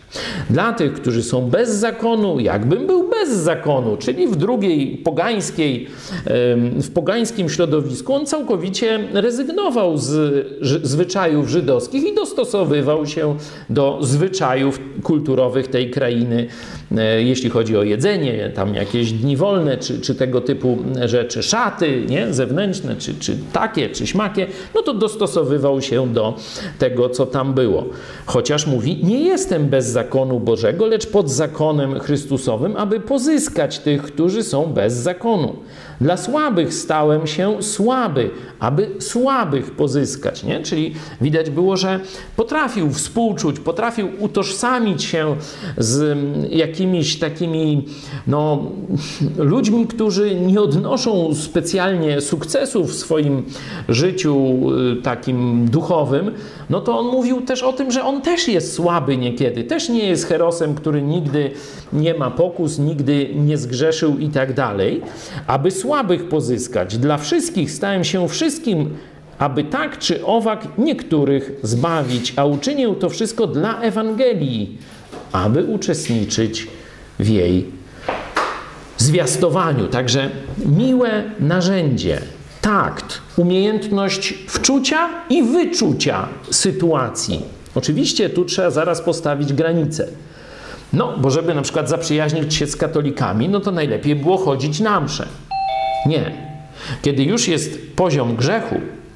Dla 0.50 0.74
tych, 0.74 0.94
którzy 0.94 1.24
są 1.24 1.50
bez 1.50 1.70
zakonu, 1.70 2.40
jakbym 2.40 2.88
był 2.88 3.10
bez 3.10 3.30
zakonu, 3.30 3.98
czyli 3.98 4.28
w 4.28 4.36
drugiej 4.36 4.98
pogańskiej, 4.98 5.88
w 6.76 6.90
pogańskim 6.94 7.50
środowisku, 7.50 8.14
on 8.14 8.26
całkowicie 8.26 9.00
rezygnował 9.14 9.98
z 9.98 10.46
zwyczajów 10.62 11.50
żydowskich 11.50 12.04
i 12.04 12.16
dostosowywał 12.16 13.06
się 13.06 13.36
do 13.70 14.00
zwyczajów 14.02 14.80
kulturowych 15.04 15.68
tej 15.68 15.92
krainy, 15.92 16.48
e, 16.98 17.24
jeśli 17.24 17.50
chodzi 17.50 17.78
o 17.78 17.84
jedzenie, 17.84 18.52
tam 18.56 18.76
jakieś 18.76 19.12
dni 19.12 19.38
wolne, 19.38 19.78
czy, 19.78 20.02
czy 20.02 20.16
tego 20.16 20.42
typu 20.42 20.78
rzeczy, 21.06 21.44
szaty 21.44 22.06
nie? 22.10 22.34
zewnętrzne, 22.34 22.96
czy, 22.96 23.16
czy 23.20 23.38
takie, 23.54 23.90
czy 23.90 24.08
śmakie, 24.08 24.48
no 24.76 24.82
to 24.82 24.94
dostosowywał 24.94 25.82
się 25.82 26.14
do 26.14 26.34
tego, 26.80 27.10
co 27.10 27.26
tam 27.26 27.54
było. 27.54 27.86
Chociaż 28.26 28.68
mówi, 28.68 29.00
nie 29.04 29.20
jestem 29.20 29.66
bez 29.66 29.86
zakonu, 29.96 30.40
Bożego, 30.40 30.86
lecz 30.86 31.08
pod 31.08 31.30
zakonem 31.30 32.00
Chrystusowym, 32.00 32.78
aby 32.78 33.00
pozyskać 33.00 33.80
tych, 33.80 34.02
którzy 34.02 34.44
są 34.44 34.66
bez 34.66 34.94
zakonu. 34.94 35.56
Dla 36.02 36.18
słabych 36.18 36.74
stałem 36.74 37.28
się 37.28 37.64
słaby, 37.64 38.30
aby 38.60 38.88
słabych 39.00 39.72
pozyskać. 39.72 40.44
Nie? 40.44 40.60
Czyli 40.60 40.94
widać 41.22 41.50
było, 41.50 41.78
że 41.78 42.00
potrafił 42.36 42.90
współczuć, 42.90 43.60
potrafił 43.60 44.10
utożsamić 44.20 45.04
się 45.04 45.36
z 45.78 46.18
jakimiś 46.50 47.20
takimi 47.20 47.86
no, 48.28 48.72
ludźmi, 49.38 49.88
którzy 49.88 50.36
nie 50.36 50.62
odnoszą 50.62 51.36
specjalnie 51.36 52.22
sukcesów 52.22 52.92
w 52.92 52.96
swoim 52.96 53.44
życiu 53.90 54.62
y, 55.00 55.02
takim 55.02 55.70
duchowym. 55.70 56.32
No 56.70 56.82
to 56.82 57.00
on 57.00 57.06
mówił 57.06 57.42
też 57.42 57.64
o 57.64 57.74
tym, 57.74 57.92
że 57.92 58.04
on 58.04 58.22
też 58.22 58.48
jest 58.48 58.74
słaby 58.74 59.18
niekiedy, 59.18 59.64
też 59.64 59.90
nie 59.90 60.06
jest 60.06 60.26
herosem, 60.28 60.76
który 60.76 61.02
nigdy 61.02 61.52
nie 61.94 62.14
ma 62.14 62.32
pokus, 62.32 62.80
nigdy 62.80 63.30
nie 63.36 63.58
zgrzeszył 63.58 64.18
i 64.18 64.30
tak 64.30 64.54
dalej, 64.54 65.02
aby 65.48 65.72
słabych 65.86 66.30
pozyskać. 66.30 66.98
Dla 66.98 67.18
wszystkich 67.18 67.72
stałem 67.72 68.04
się 68.04 68.28
wszystkim, 68.28 68.98
aby 69.38 69.64
tak 69.64 70.00
czy 70.00 70.26
owak 70.26 70.68
niektórych 70.78 71.52
zbawić, 71.64 72.34
a 72.36 72.46
uczynię 72.46 72.96
to 73.00 73.10
wszystko 73.10 73.48
dla 73.48 73.82
Ewangelii, 73.82 74.78
aby 75.32 75.64
uczestniczyć 75.64 76.68
w 77.20 77.30
jej 77.30 77.66
zwiastowaniu. 78.98 79.88
Także 79.88 80.30
miłe 80.66 81.24
narzędzie, 81.40 82.22
takt, 82.62 83.22
umiejętność 83.38 84.34
wczucia 84.48 85.10
i 85.30 85.44
wyczucia 85.44 86.28
sytuacji. 86.52 87.42
Oczywiście 87.76 88.30
tu 88.30 88.46
trzeba 88.46 88.70
zaraz 88.70 89.02
postawić 89.02 89.54
granicę. 89.54 90.08
No, 90.94 91.18
bo 91.18 91.32
żeby 91.32 91.56
na 91.56 91.62
przykład 91.62 91.90
zaprzyjaźnić 91.90 92.54
się 92.54 92.68
z 92.68 92.76
katolikami, 92.76 93.50
no 93.50 93.60
to 93.60 93.72
najlepiej 93.72 94.16
było 94.16 94.38
chodzić 94.38 94.80
na 94.80 95.02
mszę. 95.02 95.28
Nie. 96.06 96.32
Kiedy 97.02 97.24
już 97.24 97.48
jest 97.48 97.96
poziom 97.96 98.36
grzechu, 98.36 98.76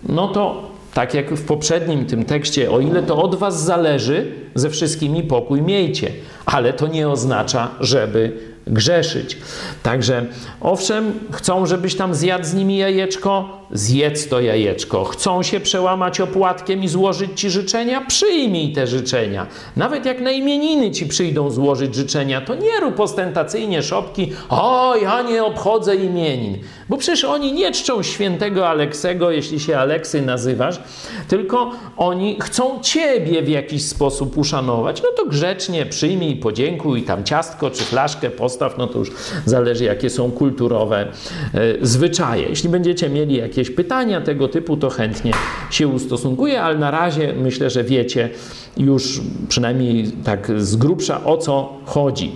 no 0.09 0.27
to 0.27 0.69
tak 0.93 1.13
jak 1.13 1.31
w 1.31 1.45
poprzednim 1.45 2.05
tym 2.05 2.25
tekście, 2.25 2.71
o 2.71 2.79
ile 2.79 3.03
to 3.03 3.23
od 3.23 3.35
was 3.35 3.63
zależy, 3.63 4.31
ze 4.55 4.69
wszystkimi 4.69 5.23
pokój 5.23 5.61
miejcie, 5.61 6.11
ale 6.45 6.73
to 6.73 6.87
nie 6.87 7.09
oznacza, 7.09 7.71
żeby 7.79 8.37
grzeszyć. 8.67 9.37
Także 9.83 10.25
owszem, 10.61 11.13
chcą, 11.31 11.65
żebyś 11.65 11.95
tam 11.95 12.15
zjadł 12.15 12.45
z 12.45 12.53
nimi 12.53 12.77
jajeczko, 12.77 13.58
zjedz 13.71 14.27
to 14.27 14.41
jajeczko. 14.41 15.03
Chcą 15.05 15.43
się 15.43 15.59
przełamać 15.59 16.21
opłatkiem 16.21 16.83
i 16.83 16.87
złożyć 16.87 17.39
ci 17.39 17.49
życzenia? 17.49 18.01
Przyjmij 18.01 18.73
te 18.73 18.87
życzenia. 18.87 19.47
Nawet 19.75 20.05
jak 20.05 20.21
na 20.21 20.31
imieniny 20.31 20.91
ci 20.91 21.05
przyjdą 21.05 21.49
złożyć 21.51 21.95
życzenia, 21.95 22.41
to 22.41 22.55
nie 22.55 22.79
rób 22.79 22.99
ostentacyjnie 22.99 23.83
szopki, 23.83 24.31
o, 24.49 24.95
ja 24.95 25.21
nie 25.21 25.43
obchodzę 25.43 25.95
imienin. 25.95 26.57
Bo 26.89 26.97
przecież 26.97 27.23
oni 27.23 27.53
nie 27.53 27.71
czczą 27.71 28.03
świętego 28.03 28.69
Aleksego, 28.69 29.31
jeśli 29.31 29.59
się 29.59 29.77
Aleksy 29.77 30.21
nazywasz, 30.21 30.79
tylko 31.27 31.71
oni 31.97 32.37
chcą 32.41 32.79
ciebie 32.81 33.41
w 33.41 33.49
jakiś 33.49 33.85
sposób 33.85 34.37
uszanować. 34.37 35.01
No 35.01 35.09
to 35.17 35.25
grzecznie 35.25 35.85
przyjmij, 35.85 36.35
podziękuj, 36.35 37.03
tam 37.03 37.23
ciastko 37.23 37.69
czy 37.69 37.83
flaszkę 37.83 38.29
postaw, 38.29 38.77
no 38.77 38.87
to 38.87 38.99
już 38.99 39.11
zależy 39.45 39.83
jakie 39.83 40.09
są 40.09 40.31
kulturowe 40.31 41.07
e, 41.53 41.59
zwyczaje. 41.81 42.43
Jeśli 42.49 42.69
będziecie 42.69 43.09
mieli 43.09 43.35
jakieś 43.35 43.58
jakieś 43.59 43.75
pytania 43.75 44.21
tego 44.21 44.47
typu, 44.47 44.77
to 44.77 44.89
chętnie 44.89 45.31
się 45.71 45.87
ustosunkuję, 45.87 46.61
ale 46.61 46.77
na 46.77 46.91
razie 46.91 47.33
myślę, 47.33 47.69
że 47.69 47.83
wiecie 47.83 48.29
już 48.77 49.21
przynajmniej 49.49 50.11
tak 50.23 50.51
z 50.57 50.75
grubsza 50.75 51.23
o 51.23 51.37
co 51.37 51.73
chodzi. 51.85 52.31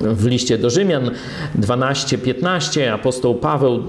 W 0.00 0.26
liście 0.26 0.58
do 0.58 0.70
Rzymian 0.70 1.10
12-15 1.60 2.88
apostoł 2.88 3.34
Paweł 3.34 3.82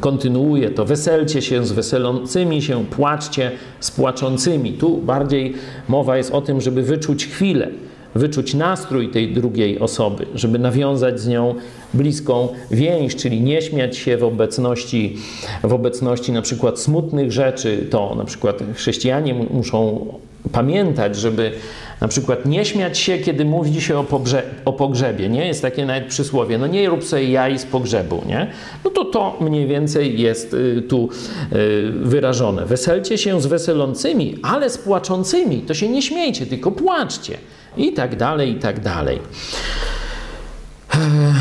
kontynuuje 0.00 0.70
to: 0.70 0.84
Weselcie 0.84 1.42
się 1.42 1.66
z 1.66 1.72
weselącymi 1.72 2.62
się, 2.62 2.84
płaczcie 2.84 3.50
z 3.80 3.90
płaczącymi. 3.90 4.72
Tu 4.72 4.96
bardziej 4.96 5.54
mowa 5.88 6.16
jest 6.16 6.30
o 6.30 6.40
tym, 6.40 6.60
żeby 6.60 6.82
wyczuć 6.82 7.26
chwilę 7.26 7.68
wyczuć 8.16 8.54
nastrój 8.54 9.08
tej 9.08 9.32
drugiej 9.32 9.78
osoby, 9.78 10.26
żeby 10.34 10.58
nawiązać 10.58 11.20
z 11.20 11.28
nią 11.28 11.54
bliską 11.94 12.48
więź, 12.70 13.16
czyli 13.16 13.40
nie 13.40 13.62
śmiać 13.62 13.96
się 13.96 14.16
w 14.16 14.24
obecności, 14.24 15.16
w 15.64 15.72
obecności 15.72 16.32
na 16.32 16.42
przykład 16.42 16.80
smutnych 16.80 17.32
rzeczy. 17.32 17.86
To 17.90 18.14
na 18.14 18.24
przykład 18.24 18.62
chrześcijanie 18.74 19.34
muszą 19.34 20.06
pamiętać, 20.52 21.16
żeby 21.16 21.52
na 22.00 22.08
przykład 22.08 22.46
nie 22.46 22.64
śmiać 22.64 22.98
się, 22.98 23.18
kiedy 23.18 23.44
mówi 23.44 23.80
się 23.80 23.98
o, 23.98 24.04
pogrze 24.04 24.42
o 24.64 24.72
pogrzebie, 24.72 25.28
nie? 25.28 25.46
Jest 25.46 25.62
takie 25.62 25.86
nawet 25.86 26.04
przysłowie, 26.08 26.58
no 26.58 26.66
nie 26.66 26.88
rób 26.88 27.04
sobie 27.04 27.24
jaj 27.24 27.58
z 27.58 27.64
pogrzebu, 27.64 28.22
nie? 28.26 28.50
No 28.84 28.90
to 28.90 29.04
to 29.04 29.36
mniej 29.40 29.66
więcej 29.66 30.20
jest 30.20 30.54
y, 30.54 30.82
tu 30.88 31.08
y, 31.52 31.92
wyrażone. 31.92 32.66
Weselcie 32.66 33.18
się 33.18 33.40
z 33.40 33.46
weselącymi, 33.46 34.38
ale 34.42 34.70
z 34.70 34.78
płaczącymi, 34.78 35.58
to 35.58 35.74
się 35.74 35.88
nie 35.88 36.02
śmiejcie, 36.02 36.46
tylko 36.46 36.72
płaczcie 36.72 37.38
i 37.76 37.92
tak 37.92 38.16
dalej, 38.16 38.50
i 38.50 38.54
tak 38.54 38.80
dalej. 38.80 39.18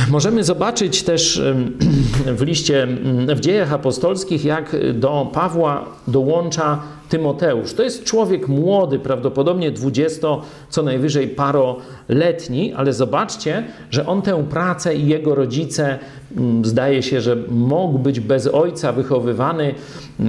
Możemy 0.10 0.44
zobaczyć 0.44 1.04
też 1.04 1.42
w 2.38 2.42
liście, 2.42 2.88
w 3.36 3.40
dziejach 3.40 3.74
apostolskich, 3.74 4.46
jak 4.46 4.76
do 4.94 5.32
Pawła 5.34 5.86
dołącza 6.08 6.82
Tymoteusz. 7.16 7.74
To 7.74 7.84
jest 7.84 8.04
człowiek 8.04 8.48
młody, 8.48 9.00
prawdopodobnie 9.00 9.72
20, 9.72 10.28
co 10.70 10.84
najwyżej 10.84 11.28
paroletni, 11.28 12.74
ale 12.74 12.94
zobaczcie, 12.94 13.64
że 13.92 14.06
on 14.06 14.22
tę 14.22 14.44
pracę 14.50 14.96
i 14.96 15.08
jego 15.08 15.36
rodzice, 15.36 16.00
mm, 16.38 16.66
zdaje 16.66 17.04
się, 17.04 17.22
że 17.22 17.36
mógł 17.50 18.00
być 18.00 18.20
bez 18.20 18.48
ojca 18.48 18.92
wychowywany, 18.92 19.76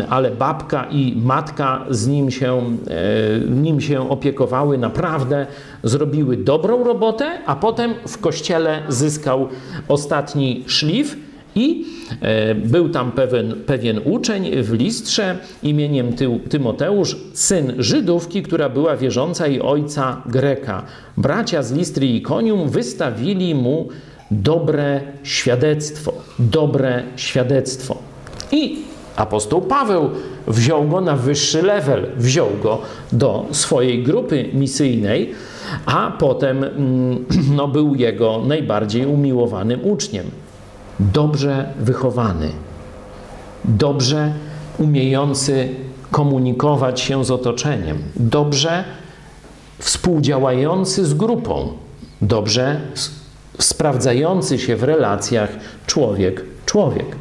ale 0.09 0.31
babka 0.31 0.85
i 0.91 1.17
matka 1.25 1.85
z 1.91 2.07
nim 2.07 2.31
się, 2.31 2.59
e, 2.59 3.51
nim 3.51 3.81
się 3.81 4.11
opiekowały, 4.11 4.79
naprawdę 4.79 5.47
zrobiły 5.83 6.37
dobrą 6.37 6.85
robotę, 6.85 7.39
a 7.47 7.57
potem 7.57 7.95
w 8.09 8.19
kościele 8.19 8.83
zyskał 8.89 9.49
ostatni 9.89 10.65
szlif 10.67 11.26
i 11.57 11.85
e, 12.21 12.55
był 12.55 12.89
tam 12.89 13.13
pewien, 13.13 13.55
pewien 13.67 14.01
uczeń 14.05 14.63
w 14.63 14.73
listrze 14.73 15.39
imieniem 15.63 16.13
Ty, 16.13 16.41
Tymoteusz, 16.49 17.17
syn 17.33 17.73
Żydówki, 17.79 18.43
która 18.43 18.69
była 18.69 18.97
wierząca 18.97 19.47
i 19.47 19.61
ojca 19.61 20.23
Greka. 20.27 20.83
Bracia 21.17 21.63
z 21.63 21.73
Listry 21.73 22.07
i 22.07 22.23
Konium 22.23 22.69
wystawili 22.69 23.55
mu 23.55 23.89
dobre 24.31 25.01
świadectwo. 25.23 26.13
Dobre 26.39 27.03
świadectwo. 27.17 27.99
I 28.53 28.79
apostoł 29.17 29.61
Paweł 29.61 30.11
wziął 30.47 30.89
go 30.89 31.01
na 31.01 31.17
wyższy 31.17 31.63
level, 31.63 32.07
wziął 32.17 32.49
go 32.63 32.81
do 33.13 33.47
swojej 33.51 34.03
grupy 34.03 34.51
misyjnej, 34.53 35.35
a 35.87 36.17
potem 36.19 36.65
mm, 36.65 37.25
no, 37.57 37.69
był 37.69 37.95
jego 37.95 38.43
najbardziej 38.47 39.07
umiłowanym 39.07 39.81
uczniem 39.85 40.27
dobrze 41.01 41.73
wychowany, 41.79 42.51
dobrze 43.65 44.33
umiejący 44.79 45.69
komunikować 46.11 47.01
się 47.01 47.25
z 47.25 47.31
otoczeniem, 47.31 47.99
dobrze 48.17 48.85
współdziałający 49.79 51.07
z 51.07 51.15
grupą. 51.15 51.73
dobrze 52.23 52.81
sprawdzający 53.59 54.59
się 54.59 54.77
w 54.77 54.83
relacjach 54.83 55.51
człowiek-człowiek. 55.87 57.17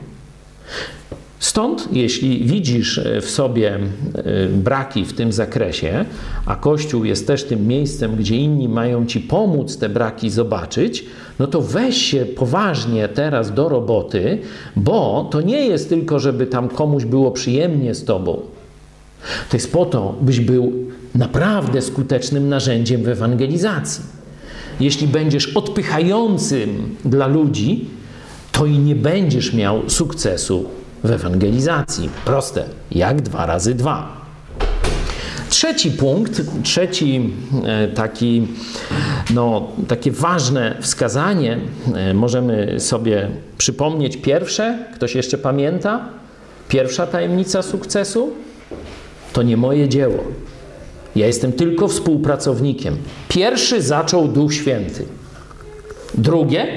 Stąd, 1.45 1.87
jeśli 1.91 2.43
widzisz 2.43 2.97
e, 2.97 3.21
w 3.21 3.29
sobie 3.29 3.79
e, 4.15 4.47
braki 4.47 5.05
w 5.05 5.13
tym 5.13 5.31
zakresie, 5.31 6.05
a 6.45 6.55
Kościół 6.55 7.05
jest 7.05 7.27
też 7.27 7.43
tym 7.43 7.67
miejscem, 7.67 8.15
gdzie 8.15 8.35
inni 8.35 8.69
mają 8.69 9.05
ci 9.05 9.19
pomóc 9.19 9.77
te 9.77 9.89
braki 9.89 10.29
zobaczyć, 10.29 11.05
no 11.39 11.47
to 11.47 11.61
weź 11.61 11.97
się 11.97 12.25
poważnie 12.25 13.07
teraz 13.07 13.53
do 13.53 13.69
roboty, 13.69 14.39
bo 14.75 15.27
to 15.31 15.41
nie 15.41 15.67
jest 15.67 15.89
tylko, 15.89 16.19
żeby 16.19 16.47
tam 16.47 16.69
komuś 16.69 17.05
było 17.05 17.31
przyjemnie 17.31 17.95
z 17.95 18.05
tobą. 18.05 18.41
To 19.49 19.57
jest 19.57 19.71
po 19.71 19.85
to, 19.85 20.15
byś 20.21 20.39
był 20.39 20.73
naprawdę 21.15 21.81
skutecznym 21.81 22.49
narzędziem 22.49 23.03
w 23.03 23.07
ewangelizacji. 23.07 24.03
Jeśli 24.79 25.07
będziesz 25.07 25.47
odpychającym 25.47 26.95
dla 27.05 27.27
ludzi, 27.27 27.85
to 28.51 28.65
i 28.65 28.79
nie 28.79 28.95
będziesz 28.95 29.53
miał 29.53 29.89
sukcesu 29.89 30.65
w 31.05 31.11
ewangelizacji. 31.11 32.09
Proste, 32.25 32.63
jak 32.91 33.21
dwa 33.21 33.45
razy 33.45 33.75
dwa. 33.75 34.25
Trzeci 35.49 35.91
punkt, 35.91 36.41
trzeci 36.63 37.33
e, 37.65 37.87
taki, 37.87 38.47
no, 39.33 39.67
takie 39.87 40.11
ważne 40.11 40.75
wskazanie, 40.81 41.59
e, 41.95 42.13
możemy 42.13 42.79
sobie 42.79 43.29
przypomnieć 43.57 44.17
pierwsze, 44.17 44.79
ktoś 44.95 45.15
jeszcze 45.15 45.37
pamięta? 45.37 46.09
Pierwsza 46.69 47.07
tajemnica 47.07 47.61
sukcesu 47.61 48.31
to 49.33 49.43
nie 49.43 49.57
moje 49.57 49.89
dzieło. 49.89 50.23
Ja 51.15 51.27
jestem 51.27 51.53
tylko 51.53 51.87
współpracownikiem. 51.87 52.97
Pierwszy 53.29 53.81
zaczął 53.81 54.27
Duch 54.27 54.53
Święty. 54.53 55.05
Drugie, 56.13 56.67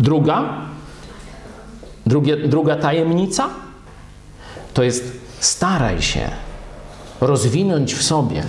druga, 0.00 0.69
drugie, 2.06 2.36
druga 2.36 2.76
tajemnica 2.76 3.48
to 4.74 4.82
jest 4.82 5.20
staraj 5.40 6.02
się 6.02 6.30
rozwinąć 7.20 7.94
w 7.94 8.02
sobie 8.02 8.42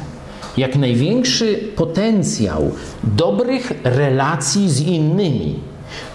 jak 0.58 0.76
największy 0.76 1.60
potencjał 1.76 2.72
dobrych 3.04 3.72
relacji 3.84 4.70
z 4.70 4.82
innymi 4.82 5.60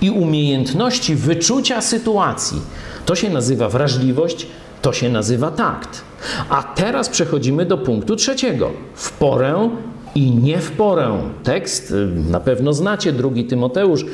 i 0.00 0.10
umiejętności 0.10 1.14
wyczucia 1.14 1.80
sytuacji. 1.80 2.60
To 3.06 3.14
się 3.14 3.30
nazywa 3.30 3.68
wrażliwość, 3.68 4.46
to 4.82 4.92
się 4.92 5.08
nazywa 5.08 5.50
takt. 5.50 6.02
A 6.48 6.62
teraz 6.62 7.08
przechodzimy 7.08 7.66
do 7.66 7.78
punktu 7.78 8.16
trzeciego. 8.16 8.70
W 8.94 9.12
porę 9.12 9.70
i 10.14 10.30
nie 10.30 10.58
w 10.58 10.72
porę. 10.72 11.18
Tekst 11.42 11.90
y, 11.90 12.06
na 12.30 12.40
pewno 12.40 12.72
znacie, 12.72 13.12
drugi 13.12 13.44
Tymoteusz. 13.44 14.04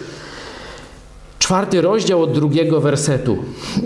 Czwarty 1.42 1.80
rozdział 1.80 2.22
od 2.22 2.32
drugiego 2.32 2.80
wersetu. 2.80 3.38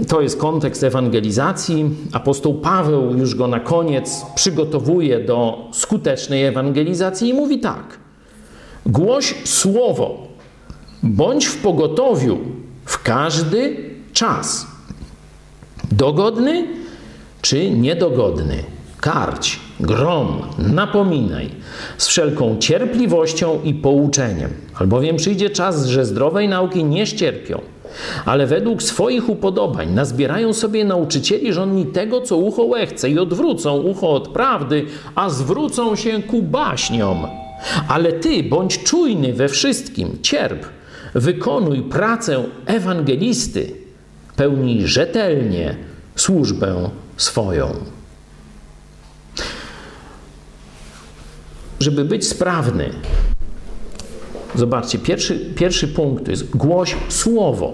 To 0.09 0.21
jest 0.21 0.39
kontekst 0.39 0.85
ewangelizacji. 0.85 1.91
Apostoł 2.13 2.55
Paweł 2.55 3.19
już 3.19 3.35
go 3.35 3.49
na 3.49 3.61
koniec 3.61 4.27
przygotowuje 4.35 5.21
do 5.21 5.69
skutecznej 5.73 6.45
ewangelizacji 6.45 7.29
i 7.29 7.35
mówi 7.35 7.59
tak: 7.59 7.99
Głoś 8.87 9.35
słowo, 9.45 10.29
bądź 11.03 11.47
w 11.47 11.57
pogotowiu 11.57 12.39
w 12.85 13.03
każdy 13.03 13.77
czas 14.13 14.67
dogodny 15.93 16.67
czy 17.43 17.71
niedogodny. 17.71 18.65
Karć, 19.01 19.61
grom, 19.81 20.43
napominaj 20.59 21.51
z 21.99 22.07
wszelką 22.07 22.57
cierpliwością 22.59 23.61
i 23.65 23.75
pouczeniem, 23.75 24.51
albowiem 24.79 25.17
przyjdzie 25.17 25.51
czas, 25.51 25.87
że 25.87 26.05
zdrowej 26.05 26.49
nauki 26.49 26.85
nie 26.85 27.07
ścierpią, 27.07 27.61
ale 28.25 28.47
według 28.47 28.83
swoich 28.83 29.29
upodobań 29.29 29.93
nazbierają 29.93 30.53
sobie 30.53 30.85
nauczycieli 30.85 31.53
żonni 31.53 31.87
tego, 31.87 32.21
co 32.21 32.37
ucho 32.37 32.63
łechce 32.63 33.11
i 33.11 33.19
odwrócą 33.19 33.77
ucho 33.77 34.11
od 34.11 34.29
prawdy, 34.29 34.87
a 35.15 35.31
zwrócą 35.31 35.97
się 35.97 36.23
ku 36.23 36.43
baśniom. 36.43 37.27
Ale 37.89 38.13
ty 38.13 38.43
bądź 38.43 38.83
czujny 38.83 39.33
we 39.33 39.49
wszystkim, 39.49 40.19
cierp, 40.23 40.67
wykonuj 41.15 41.83
pracę 41.83 42.45
ewangelisty, 42.67 43.73
pełnij 44.37 44.87
rzetelnie 44.87 45.77
służbę 46.17 46.91
swoją. 47.17 47.75
Żeby 51.81 52.05
być 52.05 52.29
sprawny, 52.29 52.91
zobaczcie, 54.57 54.99
pierwszy, 54.99 55.39
pierwszy 55.55 55.89
punkt 55.89 56.25
to 56.25 56.31
jest 56.31 56.57
głoś 56.57 56.97
słowo. 57.09 57.73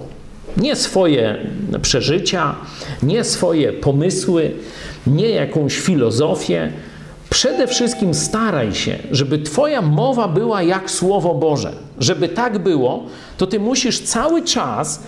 Nie 0.57 0.77
swoje 0.77 1.47
przeżycia, 1.83 2.55
nie 3.03 3.25
swoje 3.25 3.73
pomysły, 3.73 4.51
nie 5.07 5.29
jakąś 5.29 5.79
filozofię. 5.79 6.73
Przede 7.31 7.67
wszystkim 7.67 8.15
staraj 8.15 8.75
się, 8.75 8.99
żeby 9.11 9.39
Twoja 9.39 9.83
mowa 9.83 10.29
była 10.29 10.63
jak 10.63 10.91
Słowo 10.91 11.35
Boże. 11.35 11.73
Żeby 11.99 12.29
tak 12.29 12.59
było, 12.59 13.03
to 13.37 13.47
Ty 13.47 13.61
musisz 13.61 14.01
cały 14.01 14.43
czas 14.43 15.03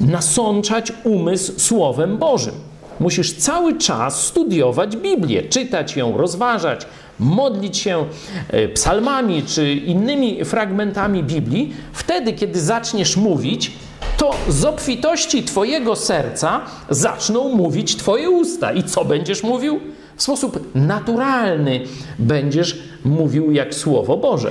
nasączać 0.00 0.92
umysł 1.04 1.52
Słowem 1.56 2.18
Bożym. 2.18 2.54
Musisz 3.00 3.32
cały 3.32 3.78
czas 3.78 4.26
studiować 4.26 4.96
Biblię, 4.96 5.42
czytać 5.42 5.96
ją, 5.96 6.16
rozważać, 6.16 6.86
modlić 7.18 7.76
się 7.76 8.04
e, 8.48 8.68
psalmami 8.68 9.42
czy 9.42 9.72
innymi 9.72 10.44
fragmentami 10.44 11.22
Biblii. 11.22 11.72
Wtedy, 11.92 12.32
kiedy 12.32 12.60
zaczniesz 12.60 13.16
mówić, 13.16 13.72
to 14.16 14.34
z 14.48 14.64
obfitości 14.64 15.42
Twojego 15.42 15.96
serca 15.96 16.60
zaczną 16.90 17.48
mówić 17.48 17.96
Twoje 17.96 18.30
usta. 18.30 18.72
I 18.72 18.82
co 18.82 19.04
będziesz 19.04 19.42
mówił? 19.42 19.80
W 20.16 20.22
sposób 20.22 20.70
naturalny 20.74 21.80
będziesz 22.18 22.82
mówił 23.04 23.52
jak 23.52 23.74
Słowo 23.74 24.16
Boże. 24.16 24.50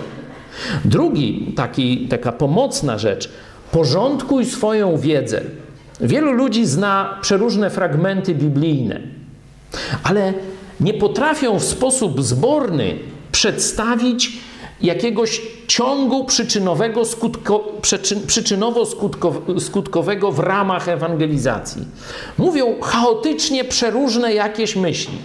Drugi, 0.86 1.54
taki, 1.56 2.08
taka 2.08 2.32
pomocna 2.32 2.98
rzecz, 2.98 3.30
porządkuj 3.72 4.46
swoją 4.46 4.98
wiedzę. 4.98 5.42
Wielu 6.02 6.32
ludzi 6.32 6.66
zna 6.66 7.18
przeróżne 7.22 7.70
fragmenty 7.70 8.36
biblijne, 8.36 9.00
ale 10.04 10.34
nie 10.80 10.94
potrafią 10.94 11.60
w 11.60 11.64
sposób 11.64 12.24
zborny 12.24 13.00
przedstawić 13.32 14.32
jakiegoś 14.82 15.42
ciągu 15.68 16.26
przyczynowego, 16.26 17.06
skutko, 17.06 17.64
przyczynowo-skutkowego 18.28 20.34
w 20.34 20.40
ramach 20.40 20.90
ewangelizacji. 20.90 21.86
Mówią 22.38 22.82
chaotycznie 22.82 23.64
przeróżne 23.64 24.34
jakieś 24.34 24.76
myśli. 24.76 25.18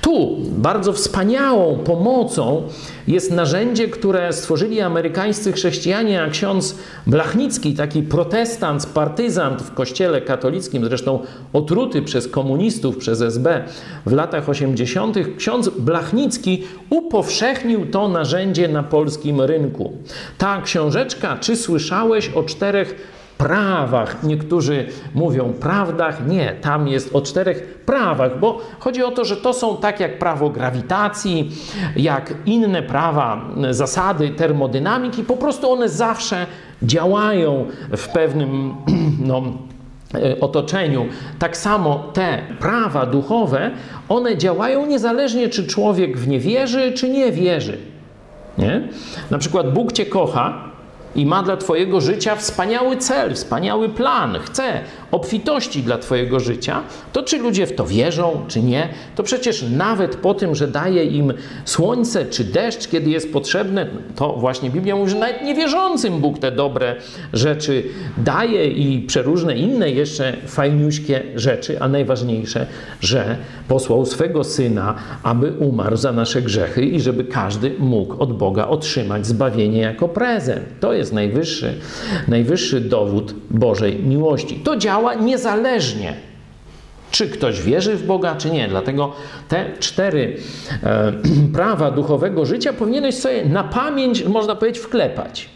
Tu 0.00 0.36
bardzo 0.56 0.92
wspaniałą 0.92 1.78
pomocą 1.78 2.62
jest 3.08 3.30
narzędzie, 3.30 3.88
które 3.88 4.32
stworzyli 4.32 4.80
amerykańscy 4.80 5.52
chrześcijanie, 5.52 6.22
a 6.22 6.30
ksiądz 6.30 6.76
Blachnicki, 7.06 7.74
taki 7.74 8.02
protestant, 8.02 8.86
partyzant 8.86 9.62
w 9.62 9.74
kościele 9.74 10.20
katolickim, 10.20 10.84
zresztą 10.84 11.18
otruty 11.52 12.02
przez 12.02 12.28
komunistów, 12.28 12.96
przez 12.96 13.20
SB 13.20 13.64
w 14.06 14.12
latach 14.12 14.48
80., 14.48 15.16
ksiądz 15.36 15.68
Blachnicki 15.68 16.62
upowszechnił 16.90 17.86
to 17.86 18.08
narzędzie 18.08 18.68
na 18.68 18.82
polskim 18.82 19.40
rynku. 19.40 19.92
Ta 20.38 20.62
książeczka, 20.62 21.38
czy 21.40 21.56
słyszałeś 21.56 22.28
o 22.28 22.42
czterech 22.42 23.13
prawach. 23.38 24.22
Niektórzy 24.22 24.86
mówią 25.14 25.52
prawdach. 25.60 26.26
Nie, 26.26 26.52
tam 26.60 26.88
jest 26.88 27.14
o 27.14 27.20
czterech 27.20 27.78
prawach, 27.86 28.38
bo 28.38 28.60
chodzi 28.78 29.02
o 29.02 29.10
to, 29.10 29.24
że 29.24 29.36
to 29.36 29.52
są 29.52 29.76
tak 29.76 30.00
jak 30.00 30.18
prawo 30.18 30.50
grawitacji, 30.50 31.50
jak 31.96 32.34
inne 32.46 32.82
prawa, 32.82 33.40
zasady 33.70 34.30
termodynamiki, 34.30 35.22
po 35.22 35.36
prostu 35.36 35.72
one 35.72 35.88
zawsze 35.88 36.46
działają 36.82 37.66
w 37.96 38.08
pewnym 38.08 38.74
no, 39.28 39.42
otoczeniu. 40.40 41.06
Tak 41.38 41.56
samo 41.56 42.10
te 42.12 42.38
prawa 42.58 43.06
duchowe, 43.06 43.70
one 44.08 44.38
działają 44.38 44.86
niezależnie, 44.86 45.48
czy 45.48 45.66
człowiek 45.66 46.18
w 46.18 46.28
nie 46.28 46.40
wierzy, 46.40 46.92
czy 46.92 47.08
nie 47.08 47.32
wierzy. 47.32 47.78
Nie? 48.58 48.88
Na 49.30 49.38
przykład 49.38 49.72
Bóg 49.72 49.92
cię 49.92 50.06
kocha, 50.06 50.73
i 51.16 51.26
ma 51.26 51.42
dla 51.42 51.56
Twojego 51.56 52.00
życia 52.00 52.36
wspaniały 52.36 52.96
cel, 52.96 53.34
wspaniały 53.34 53.88
plan. 53.88 54.38
Chce 54.44 54.80
obfitości 55.14 55.82
dla 55.82 55.98
Twojego 55.98 56.40
życia, 56.40 56.82
to 57.12 57.22
czy 57.22 57.38
ludzie 57.38 57.66
w 57.66 57.74
to 57.74 57.86
wierzą, 57.86 58.40
czy 58.48 58.62
nie, 58.62 58.88
to 59.14 59.22
przecież 59.22 59.64
nawet 59.76 60.16
po 60.16 60.34
tym, 60.34 60.54
że 60.54 60.68
daje 60.68 61.04
im 61.04 61.32
słońce 61.64 62.26
czy 62.26 62.44
deszcz, 62.44 62.88
kiedy 62.88 63.10
jest 63.10 63.32
potrzebne, 63.32 63.86
to 64.16 64.32
właśnie 64.32 64.70
Biblia 64.70 64.96
mówi, 64.96 65.10
że 65.10 65.18
nawet 65.18 65.42
niewierzącym 65.42 66.20
Bóg 66.20 66.38
te 66.38 66.52
dobre 66.52 66.96
rzeczy 67.32 67.82
daje 68.18 68.66
i 68.66 69.02
przeróżne 69.02 69.56
inne 69.56 69.90
jeszcze 69.90 70.36
fajniuśkie 70.46 71.22
rzeczy, 71.34 71.80
a 71.80 71.88
najważniejsze, 71.88 72.66
że 73.00 73.36
posłał 73.68 74.06
swego 74.06 74.44
Syna, 74.44 74.94
aby 75.22 75.52
umarł 75.52 75.96
za 75.96 76.12
nasze 76.12 76.42
grzechy 76.42 76.84
i 76.84 77.00
żeby 77.00 77.24
każdy 77.24 77.74
mógł 77.78 78.22
od 78.22 78.32
Boga 78.38 78.66
otrzymać 78.66 79.26
zbawienie 79.26 79.80
jako 79.80 80.08
prezent. 80.08 80.64
To 80.80 80.92
jest 80.92 81.12
najwyższy, 81.12 81.74
najwyższy 82.28 82.80
dowód 82.80 83.34
Bożej 83.50 83.98
miłości. 83.98 84.60
To 84.64 84.76
działa 84.76 85.03
niezależnie 85.14 86.14
czy 87.14 87.28
ktoś 87.28 87.62
wierzy 87.62 87.96
w 87.96 88.06
Boga, 88.06 88.36
czy 88.36 88.50
nie. 88.50 88.68
Dlatego 88.68 89.12
te 89.48 89.66
cztery 89.78 90.36
e, 90.82 91.12
prawa 91.54 91.90
duchowego 91.90 92.46
życia 92.46 92.72
powinieneś 92.72 93.14
sobie 93.14 93.44
na 93.44 93.64
pamięć, 93.64 94.24
można 94.24 94.54
powiedzieć, 94.54 94.82
wklepać. 94.82 95.48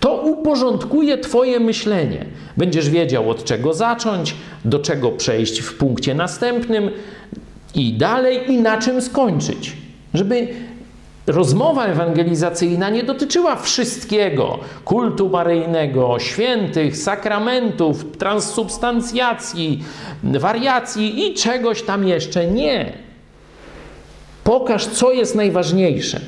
To 0.00 0.22
uporządkuje 0.22 1.18
Twoje 1.18 1.60
myślenie. 1.60 2.26
Będziesz 2.56 2.90
wiedział, 2.90 3.30
od 3.30 3.44
czego 3.44 3.74
zacząć, 3.74 4.34
do 4.64 4.78
czego 4.78 5.10
przejść 5.10 5.60
w 5.60 5.76
punkcie 5.76 6.14
następnym 6.14 6.90
i 7.74 7.92
dalej, 7.92 8.52
i 8.52 8.60
na 8.60 8.78
czym 8.78 9.02
skończyć. 9.02 9.76
Żeby 10.14 10.48
rozmowa 11.28 11.84
ewangelizacyjna 11.84 12.90
nie 12.90 13.02
dotyczyła 13.02 13.56
wszystkiego 13.56 14.58
kultu 14.84 15.28
maryjnego, 15.28 16.18
świętych, 16.18 16.96
sakramentów, 16.96 18.16
transsubstancjacji, 18.18 19.84
wariacji 20.22 21.26
i 21.26 21.34
czegoś 21.34 21.82
tam 21.82 22.08
jeszcze. 22.08 22.46
Nie. 22.46 22.92
Pokaż, 24.44 24.86
co 24.86 25.12
jest 25.12 25.34
najważniejsze. 25.34 26.20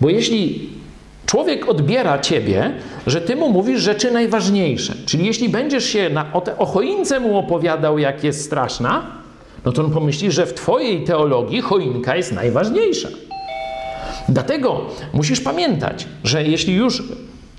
Bo 0.00 0.08
jeśli 0.08 0.70
człowiek 1.26 1.68
odbiera 1.68 2.18
ciebie, 2.18 2.72
że 3.06 3.20
ty 3.20 3.36
mu 3.36 3.50
mówisz 3.50 3.80
rzeczy 3.80 4.10
najważniejsze, 4.10 4.94
czyli 5.06 5.26
jeśli 5.26 5.48
będziesz 5.48 5.84
się 5.84 6.10
na, 6.10 6.32
o, 6.32 6.40
te, 6.40 6.58
o 6.58 6.66
choince 6.66 7.20
mu 7.20 7.38
opowiadał, 7.38 7.98
jak 7.98 8.24
jest 8.24 8.44
straszna, 8.44 9.06
no 9.64 9.72
to 9.72 9.84
on 9.84 9.90
pomyśli, 9.90 10.32
że 10.32 10.46
w 10.46 10.54
twojej 10.54 11.04
teologii 11.04 11.60
choinka 11.60 12.16
jest 12.16 12.32
najważniejsza. 12.32 13.08
Dlatego 14.28 14.80
musisz 15.12 15.40
pamiętać, 15.40 16.06
że 16.24 16.44
jeśli 16.44 16.74
już 16.74 17.02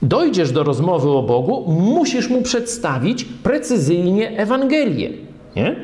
dojdziesz 0.02 0.52
do 0.52 0.64
rozmowy 0.64 1.10
o 1.10 1.24
Bogu, 1.24 1.72
musisz 1.72 2.30
mu 2.30 2.42
przedstawić 2.42 3.24
precyzyjnie 3.24 4.38
Ewangelię. 4.38 5.10
Nie? 5.56 5.76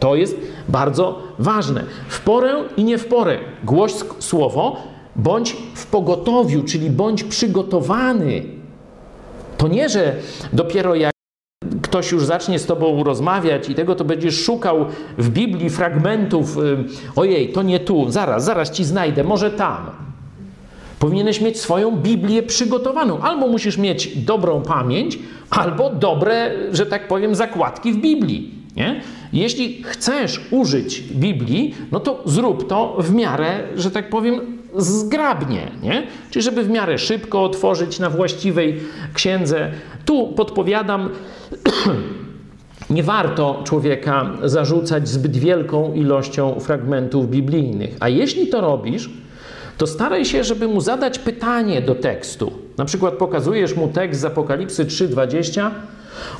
To 0.00 0.14
jest 0.14 0.36
bardzo 0.68 1.22
ważne. 1.38 1.84
W 2.08 2.20
porę 2.20 2.54
i 2.76 2.84
nie 2.84 2.98
w 2.98 3.06
porę. 3.06 3.38
Głoś 3.64 3.92
słowo, 4.18 4.76
bądź 5.16 5.56
w 5.74 5.86
pogotowiu, 5.86 6.62
czyli 6.62 6.90
bądź 6.90 7.24
przygotowany. 7.24 8.42
To 9.56 9.68
nie, 9.68 9.88
że 9.88 10.16
dopiero 10.52 10.94
jak 10.94 11.12
ktoś 11.82 12.12
już 12.12 12.24
zacznie 12.24 12.58
z 12.58 12.66
tobą 12.66 13.04
rozmawiać 13.04 13.68
i 13.68 13.74
tego 13.74 13.94
to 13.94 14.04
będziesz 14.04 14.44
szukał 14.44 14.86
w 15.18 15.28
Biblii 15.28 15.70
fragmentów, 15.70 16.56
ojej, 17.16 17.52
to 17.52 17.62
nie 17.62 17.80
tu, 17.80 18.10
zaraz, 18.10 18.44
zaraz 18.44 18.70
ci 18.70 18.84
znajdę, 18.84 19.24
może 19.24 19.50
tam. 19.50 20.05
Powinieneś 20.98 21.40
mieć 21.40 21.60
swoją 21.60 21.96
Biblię 21.96 22.42
przygotowaną. 22.42 23.20
Albo 23.20 23.48
musisz 23.48 23.78
mieć 23.78 24.16
dobrą 24.16 24.62
pamięć, 24.62 25.18
albo 25.50 25.90
dobre, 25.90 26.50
że 26.72 26.86
tak 26.86 27.08
powiem, 27.08 27.34
zakładki 27.34 27.92
w 27.92 27.96
Biblii. 27.96 28.50
Nie? 28.76 29.00
Jeśli 29.32 29.82
chcesz 29.82 30.40
użyć 30.50 31.00
Biblii, 31.00 31.74
no 31.92 32.00
to 32.00 32.22
zrób 32.24 32.68
to 32.68 32.96
w 32.98 33.14
miarę, 33.14 33.62
że 33.76 33.90
tak 33.90 34.10
powiem, 34.10 34.40
zgrabnie, 34.76 35.70
nie? 35.82 36.06
Czyli 36.30 36.42
żeby 36.42 36.62
w 36.62 36.70
miarę 36.70 36.98
szybko 36.98 37.44
otworzyć 37.44 37.98
na 37.98 38.10
właściwej 38.10 38.80
księdze. 39.14 39.70
Tu 40.04 40.32
podpowiadam, 40.36 41.10
nie 42.90 43.02
warto 43.02 43.62
człowieka 43.64 44.32
zarzucać 44.44 45.08
zbyt 45.08 45.36
wielką 45.36 45.94
ilością 45.94 46.60
fragmentów 46.60 47.30
biblijnych. 47.30 47.96
A 48.00 48.08
jeśli 48.08 48.46
to 48.46 48.60
robisz, 48.60 49.10
to 49.78 49.86
staraj 49.86 50.24
się, 50.24 50.44
żeby 50.44 50.68
mu 50.68 50.80
zadać 50.80 51.18
pytanie 51.18 51.82
do 51.82 51.94
tekstu. 51.94 52.52
Na 52.78 52.84
przykład 52.84 53.14
pokazujesz 53.14 53.76
mu 53.76 53.88
tekst 53.88 54.20
z 54.20 54.24
Apokalipsy 54.24 54.84
3:20. 54.84 55.70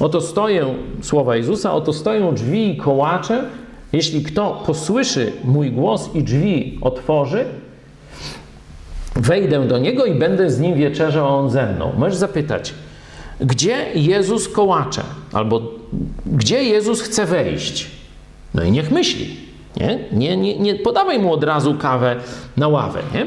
Oto 0.00 0.20
stoję, 0.20 0.74
słowa 1.02 1.36
Jezusa, 1.36 1.72
oto 1.72 1.92
stoją 1.92 2.34
drzwi 2.34 2.70
i 2.70 2.76
kołacze. 2.76 3.44
Jeśli 3.92 4.22
kto 4.22 4.62
posłyszy 4.66 5.32
mój 5.44 5.70
głos 5.70 6.10
i 6.14 6.22
drzwi 6.22 6.78
otworzy, 6.80 7.44
wejdę 9.16 9.68
do 9.68 9.78
niego 9.78 10.04
i 10.04 10.14
będę 10.14 10.50
z 10.50 10.60
nim 10.60 10.74
wieczerzał, 10.74 11.26
a 11.26 11.28
on 11.28 11.50
ze 11.50 11.66
mną. 11.72 11.92
Możesz 11.98 12.16
zapytać, 12.16 12.74
gdzie 13.40 13.86
Jezus 13.94 14.48
kołacze? 14.48 15.02
Albo 15.32 15.62
gdzie 16.26 16.62
Jezus 16.62 17.00
chce 17.00 17.26
wejść? 17.26 17.90
No 18.54 18.62
i 18.62 18.70
niech 18.70 18.90
myśli. 18.90 19.45
Nie? 19.76 19.98
Nie, 20.12 20.36
nie, 20.36 20.58
nie 20.58 20.74
podawaj 20.74 21.18
mu 21.18 21.32
od 21.32 21.44
razu 21.44 21.74
kawę 21.74 22.16
na 22.56 22.68
ławę, 22.68 23.00
nie? 23.14 23.26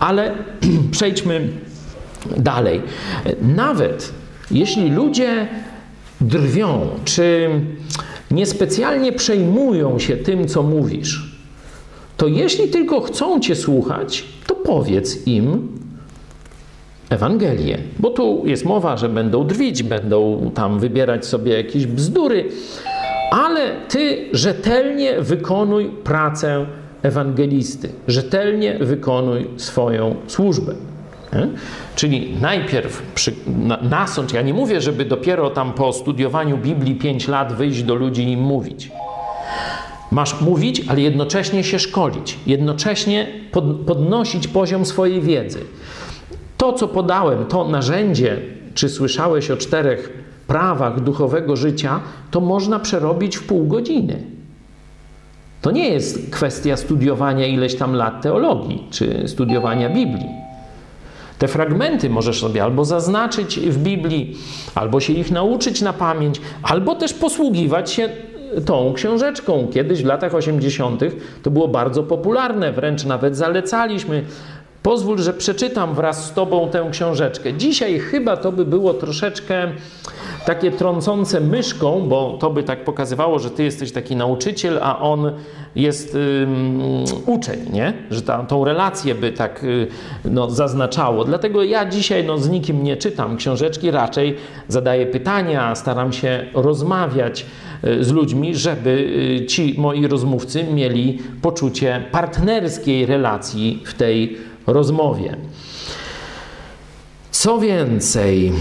ale 0.00 0.34
przejdźmy 0.90 1.48
dalej. 2.36 2.82
Nawet 3.42 4.12
jeśli 4.50 4.90
ludzie 4.90 5.48
drwią, 6.20 6.88
czy 7.04 7.50
niespecjalnie 8.30 9.12
przejmują 9.12 9.98
się 9.98 10.16
tym, 10.16 10.48
co 10.48 10.62
mówisz, 10.62 11.36
to 12.16 12.26
jeśli 12.26 12.68
tylko 12.68 13.00
chcą 13.00 13.40
Cię 13.40 13.54
słuchać, 13.56 14.24
to 14.46 14.54
powiedz 14.54 15.26
im 15.26 15.68
Ewangelię. 17.10 17.78
Bo 17.98 18.10
tu 18.10 18.42
jest 18.46 18.64
mowa, 18.64 18.96
że 18.96 19.08
będą 19.08 19.46
drwić, 19.46 19.82
będą 19.82 20.50
tam 20.54 20.80
wybierać 20.80 21.26
sobie 21.26 21.52
jakieś 21.52 21.86
bzdury, 21.86 22.48
ale 23.30 23.70
ty 23.88 24.28
rzetelnie 24.32 25.22
wykonuj 25.22 25.90
pracę 26.04 26.66
ewangelisty, 27.02 27.88
rzetelnie 28.08 28.78
wykonuj 28.78 29.50
swoją 29.56 30.16
służbę. 30.26 30.74
Nie? 31.32 31.48
Czyli 31.96 32.36
najpierw 32.40 33.02
przy, 33.14 33.32
na, 33.46 33.78
nasącz, 33.82 34.32
ja 34.32 34.42
nie 34.42 34.54
mówię, 34.54 34.80
żeby 34.80 35.04
dopiero 35.04 35.50
tam 35.50 35.72
po 35.72 35.92
studiowaniu 35.92 36.58
Biblii 36.58 36.94
5 36.94 37.28
lat 37.28 37.52
wyjść 37.52 37.82
do 37.82 37.94
ludzi 37.94 38.22
i 38.22 38.32
im 38.32 38.40
mówić. 38.40 38.90
Masz 40.10 40.40
mówić, 40.40 40.82
ale 40.88 41.00
jednocześnie 41.00 41.64
się 41.64 41.78
szkolić, 41.78 42.38
jednocześnie 42.46 43.26
pod, 43.52 43.64
podnosić 43.64 44.48
poziom 44.48 44.84
swojej 44.84 45.20
wiedzy. 45.20 45.60
To, 46.56 46.72
co 46.72 46.88
podałem, 46.88 47.46
to 47.46 47.68
narzędzie, 47.68 48.38
czy 48.74 48.88
słyszałeś 48.88 49.50
o 49.50 49.56
czterech 49.56 50.23
prawach 50.46 51.00
duchowego 51.00 51.56
życia, 51.56 52.00
to 52.30 52.40
można 52.40 52.78
przerobić 52.78 53.36
w 53.36 53.46
pół 53.46 53.66
godziny. 53.66 54.22
To 55.62 55.70
nie 55.70 55.88
jest 55.88 56.30
kwestia 56.30 56.76
studiowania 56.76 57.46
ileś 57.46 57.74
tam 57.74 57.94
lat 57.94 58.22
teologii 58.22 58.86
czy 58.90 59.28
studiowania 59.28 59.90
Biblii. 59.90 60.28
Te 61.38 61.48
fragmenty 61.48 62.10
możesz 62.10 62.40
sobie 62.40 62.62
albo 62.62 62.84
zaznaczyć 62.84 63.60
w 63.60 63.78
Biblii, 63.78 64.36
albo 64.74 65.00
się 65.00 65.12
ich 65.12 65.30
nauczyć 65.30 65.82
na 65.82 65.92
pamięć, 65.92 66.40
albo 66.62 66.94
też 66.94 67.14
posługiwać 67.14 67.90
się 67.90 68.08
tą 68.66 68.92
książeczką. 68.94 69.68
Kiedyś 69.72 70.02
w 70.02 70.06
latach 70.06 70.34
80. 70.34 71.00
to 71.42 71.50
było 71.50 71.68
bardzo 71.68 72.02
popularne, 72.02 72.72
wręcz 72.72 73.04
nawet 73.04 73.36
zalecaliśmy 73.36 74.24
Pozwól, 74.84 75.18
że 75.18 75.32
przeczytam 75.32 75.94
wraz 75.94 76.26
z 76.26 76.32
Tobą 76.32 76.68
tę 76.68 76.88
książeczkę. 76.90 77.54
Dzisiaj 77.54 77.98
chyba 77.98 78.36
to 78.36 78.52
by 78.52 78.64
było 78.64 78.94
troszeczkę 78.94 79.72
takie 80.46 80.70
trącące 80.70 81.40
myszką, 81.40 82.08
bo 82.08 82.36
to 82.40 82.50
by 82.50 82.62
tak 82.62 82.84
pokazywało, 82.84 83.38
że 83.38 83.50
Ty 83.50 83.64
jesteś 83.64 83.92
taki 83.92 84.16
nauczyciel, 84.16 84.78
a 84.82 84.98
on 84.98 85.32
jest 85.76 86.14
um, 86.14 87.04
uczeń, 87.26 87.60
nie? 87.72 87.92
Że 88.10 88.22
ta, 88.22 88.42
tą 88.42 88.64
relację 88.64 89.14
by 89.14 89.32
tak 89.32 89.64
y, 89.64 89.86
no, 90.24 90.50
zaznaczało. 90.50 91.24
Dlatego 91.24 91.62
ja 91.62 91.88
dzisiaj 91.90 92.24
no, 92.24 92.38
z 92.38 92.48
nikim 92.48 92.82
nie 92.82 92.96
czytam 92.96 93.36
książeczki, 93.36 93.90
raczej 93.90 94.36
zadaję 94.68 95.06
pytania, 95.06 95.74
staram 95.74 96.12
się 96.12 96.46
rozmawiać 96.54 97.46
y, 97.84 98.04
z 98.04 98.12
ludźmi, 98.12 98.54
żeby 98.54 98.90
y, 99.42 99.46
ci 99.46 99.74
moi 99.78 100.06
rozmówcy 100.06 100.64
mieli 100.64 101.18
poczucie 101.42 102.04
partnerskiej 102.12 103.06
relacji 103.06 103.82
w 103.84 103.94
tej 103.94 104.53
rozmowie. 104.66 105.36
Co 107.30 107.58
więcej, 107.58 108.52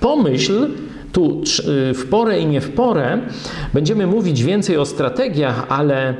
pomyśl 0.00 0.68
tu 1.12 1.42
y, 1.90 1.94
w 1.94 2.06
porę 2.10 2.40
i 2.40 2.46
nie 2.46 2.60
w 2.60 2.70
porę 2.70 3.18
będziemy 3.74 4.06
mówić 4.06 4.42
więcej 4.42 4.76
o 4.76 4.86
strategiach, 4.86 5.66
ale 5.68 6.14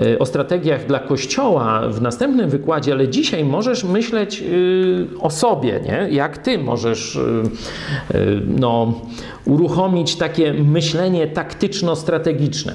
y, 0.00 0.18
o 0.18 0.26
strategiach 0.26 0.86
dla 0.86 0.98
Kościoła 0.98 1.88
w 1.88 2.02
następnym 2.02 2.50
wykładzie, 2.50 2.92
ale 2.92 3.08
dzisiaj 3.08 3.44
możesz 3.44 3.84
myśleć 3.84 4.42
y, 4.42 5.06
o 5.20 5.30
sobie, 5.30 5.80
nie? 5.84 6.08
jak 6.10 6.38
ty 6.38 6.58
możesz 6.58 7.18
no, 8.46 9.00
uruchomić 9.44 10.16
takie 10.16 10.54
myślenie 10.54 11.26
taktyczno-strategiczne. 11.26 12.74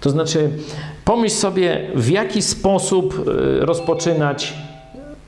To 0.00 0.10
znaczy, 0.10 0.50
pomyśl 1.10 1.36
sobie, 1.36 1.90
w 1.94 2.08
jaki 2.08 2.42
sposób 2.42 3.24
rozpoczynać 3.60 4.54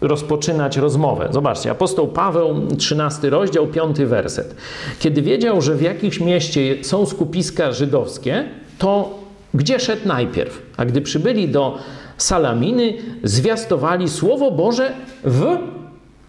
rozpoczynać 0.00 0.76
rozmowę. 0.76 1.28
Zobaczcie, 1.30 1.70
apostoł 1.70 2.08
Paweł, 2.08 2.54
13 2.78 3.30
rozdział, 3.30 3.66
5 3.66 3.98
werset. 3.98 4.56
Kiedy 4.98 5.22
wiedział, 5.22 5.62
że 5.62 5.74
w 5.74 5.82
jakimś 5.82 6.20
mieście 6.20 6.84
są 6.84 7.06
skupiska 7.06 7.72
żydowskie, 7.72 8.44
to 8.78 9.18
gdzie 9.54 9.80
szedł 9.80 10.08
najpierw? 10.08 10.62
A 10.76 10.84
gdy 10.84 11.00
przybyli 11.00 11.48
do 11.48 11.78
Salaminy, 12.16 12.94
zwiastowali 13.22 14.08
Słowo 14.08 14.50
Boże 14.50 14.92
w 15.24 15.58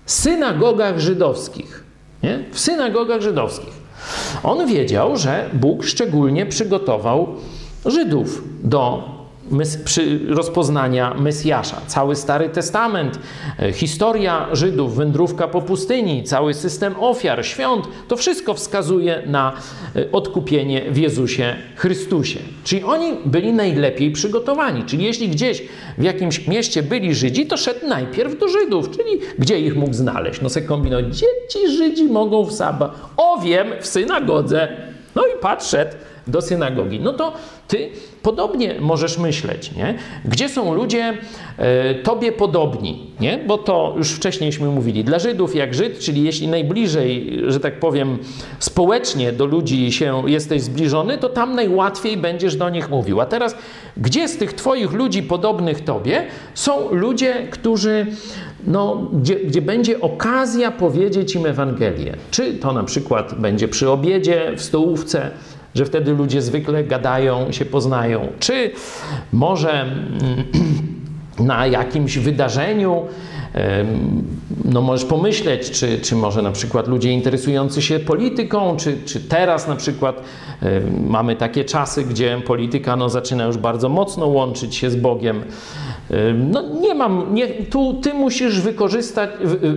synagogach 0.05 0.99
żydowskich. 0.99 1.83
Nie? 2.23 2.43
W 2.51 2.59
synagogach 2.59 3.21
żydowskich. 3.21 3.73
On 4.43 4.67
wiedział, 4.67 5.17
że 5.17 5.49
Bóg 5.53 5.83
szczególnie 5.83 6.45
przygotował 6.45 7.27
Żydów 7.85 8.43
do 8.63 9.13
rozpoznania 10.29 11.13
Mesjasza. 11.13 11.81
Cały 11.87 12.15
Stary 12.15 12.49
Testament, 12.49 13.19
e, 13.59 13.73
historia 13.73 14.47
Żydów, 14.51 14.95
wędrówka 14.95 15.47
po 15.47 15.61
pustyni, 15.61 16.23
cały 16.23 16.53
system 16.53 16.95
ofiar, 16.99 17.45
świąt, 17.45 17.87
to 18.07 18.17
wszystko 18.17 18.53
wskazuje 18.53 19.23
na 19.25 19.53
e, 19.95 20.11
odkupienie 20.11 20.91
w 20.91 20.97
Jezusie 20.97 21.55
Chrystusie. 21.75 22.39
Czyli 22.63 22.83
oni 22.83 23.11
byli 23.25 23.53
najlepiej 23.53 24.11
przygotowani. 24.11 24.83
Czyli 24.83 25.03
jeśli 25.03 25.29
gdzieś 25.29 25.63
w 25.97 26.03
jakimś 26.03 26.47
mieście 26.47 26.83
byli 26.83 27.15
Żydzi, 27.15 27.45
to 27.45 27.57
szedł 27.57 27.87
najpierw 27.87 28.39
do 28.39 28.47
Żydów, 28.47 28.89
czyli 28.91 29.19
gdzie 29.39 29.59
ich 29.59 29.75
mógł 29.75 29.93
znaleźć? 29.93 30.41
No 30.41 30.49
se 30.49 30.61
kombinować, 30.61 31.05
gdzie 31.05 31.25
ci 31.49 31.77
Żydzi 31.77 32.05
mogą 32.05 32.45
w 32.45 32.53
Saba? 32.53 32.93
O 33.17 33.41
wiem, 33.41 33.67
w 33.81 33.87
synagodze. 33.87 34.67
No 35.15 35.21
i 35.27 35.39
patrz, 35.41 35.75
do 36.27 36.41
synagogi. 36.41 36.99
No 36.99 37.13
to 37.13 37.33
ty 37.67 37.89
podobnie 38.21 38.75
możesz 38.79 39.17
myśleć, 39.17 39.71
nie? 39.71 39.97
Gdzie 40.25 40.49
są 40.49 40.73
ludzie 40.73 41.13
e, 41.57 41.95
tobie 41.95 42.31
podobni, 42.31 43.11
nie? 43.19 43.37
Bo 43.47 43.57
to 43.57 43.93
już 43.97 44.11
wcześniejśmy 44.11 44.67
mówili. 44.67 45.03
Dla 45.03 45.19
Żydów 45.19 45.55
jak 45.55 45.73
Żyd, 45.73 45.99
czyli 45.99 46.23
jeśli 46.23 46.47
najbliżej, 46.47 47.39
że 47.47 47.59
tak 47.59 47.79
powiem, 47.79 48.17
społecznie 48.59 49.31
do 49.31 49.45
ludzi 49.45 49.91
się 49.91 50.23
jesteś 50.27 50.61
zbliżony, 50.61 51.17
to 51.17 51.29
tam 51.29 51.55
najłatwiej 51.55 52.17
będziesz 52.17 52.55
do 52.55 52.69
nich 52.69 52.89
mówił. 52.89 53.21
A 53.21 53.25
teraz, 53.25 53.55
gdzie 53.97 54.27
z 54.27 54.37
tych 54.37 54.53
twoich 54.53 54.91
ludzi 54.91 55.23
podobnych 55.23 55.83
tobie 55.83 56.23
są 56.53 56.91
ludzie, 56.91 57.47
którzy 57.51 58.05
no, 58.67 59.07
gdzie, 59.13 59.35
gdzie 59.35 59.61
będzie 59.61 60.01
okazja 60.01 60.71
powiedzieć 60.71 61.35
im 61.35 61.45
Ewangelię. 61.45 62.15
Czy 62.31 62.53
to 62.53 62.73
na 62.73 62.83
przykład 62.83 63.39
będzie 63.39 63.67
przy 63.67 63.89
obiedzie, 63.89 64.51
w 64.57 64.61
stołówce, 64.61 65.31
że 65.75 65.85
wtedy 65.85 66.13
ludzie 66.13 66.41
zwykle 66.41 66.83
gadają, 66.83 67.51
się 67.51 67.65
poznają. 67.65 68.27
Czy 68.39 68.71
może 69.33 69.81
mm, 69.81 70.03
na 71.39 71.67
jakimś 71.67 72.17
wydarzeniu, 72.17 73.05
no 74.65 74.81
możesz 74.81 75.05
pomyśleć, 75.05 75.71
czy, 75.71 75.99
czy 75.99 76.15
może 76.15 76.41
na 76.41 76.51
przykład 76.51 76.87
ludzie 76.87 77.11
interesujący 77.11 77.81
się 77.81 77.99
polityką, 77.99 78.77
czy, 78.77 78.97
czy 79.05 79.19
teraz 79.19 79.67
na 79.67 79.75
przykład 79.75 80.21
mamy 81.07 81.35
takie 81.35 81.65
czasy, 81.65 82.03
gdzie 82.03 82.41
polityka 82.45 82.95
no, 82.95 83.09
zaczyna 83.09 83.45
już 83.45 83.57
bardzo 83.57 83.89
mocno 83.89 84.27
łączyć 84.27 84.75
się 84.75 84.89
z 84.89 84.95
Bogiem. 84.95 85.43
No 86.35 86.61
nie 86.81 86.93
mam, 86.93 87.33
nie, 87.35 87.47
tu 87.47 87.93
ty 87.93 88.13
musisz 88.13 88.61
wykorzystać, 88.61 89.29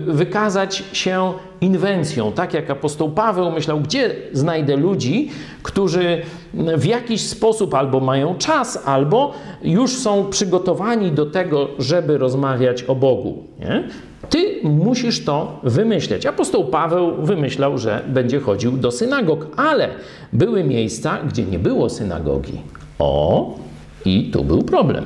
wykazać 0.07 0.85
się 0.93 1.33
inwencją, 1.61 2.33
tak 2.33 2.55
jak 2.55 2.71
apostoł 2.71 3.11
Paweł 3.11 3.51
myślał, 3.51 3.81
gdzie 3.81 4.15
znajdę 4.33 4.77
ludzi, 4.77 5.31
którzy 5.63 6.23
w 6.55 6.85
jakiś 6.85 7.21
sposób 7.21 7.75
albo 7.75 8.01
mają 8.01 8.35
czas, 8.35 8.83
albo 8.85 9.33
już 9.63 9.97
są 9.97 10.31
przygotowani 10.31 11.13
do 11.13 11.27
tego, 11.27 11.69
żeby 11.79 12.19
rozmawiać 12.19 12.83
o 12.83 12.95
Bogu. 12.95 13.45
Nie? 13.61 13.89
Ty 14.31 14.61
musisz 14.63 15.25
to 15.25 15.61
wymyśleć. 15.63 16.27
Apostoł 16.27 16.65
Paweł 16.65 17.13
wymyślał, 17.23 17.79
że 17.79 18.03
będzie 18.09 18.41
chodził 18.41 18.73
do 18.73 18.91
synagog, 18.91 19.47
ale 19.57 19.89
były 20.33 20.65
miejsca, 20.65 21.19
gdzie 21.29 21.45
nie 21.45 21.59
było 21.59 21.91
synagogi. 21.91 22.61
O, 22.99 23.55
i 24.07 24.31
tu 24.31 24.45
był 24.45 24.63
problem. 24.63 25.05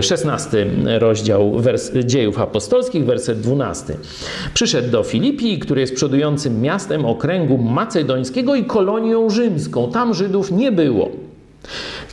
16 0.00 0.66
e, 0.86 0.98
rozdział 0.98 1.52
wers- 1.52 2.04
dziejów 2.04 2.40
apostolskich, 2.40 3.04
werset 3.04 3.40
12. 3.40 3.96
Przyszedł 4.54 4.90
do 4.90 5.02
Filipii, 5.02 5.58
który 5.58 5.80
jest 5.80 5.94
przodującym 5.94 6.60
miastem 6.60 7.04
okręgu 7.04 7.58
macedońskiego 7.58 8.54
i 8.54 8.64
kolonią 8.64 9.30
rzymską. 9.30 9.90
Tam 9.90 10.14
Żydów 10.14 10.52
nie 10.52 10.72
było. 10.72 11.08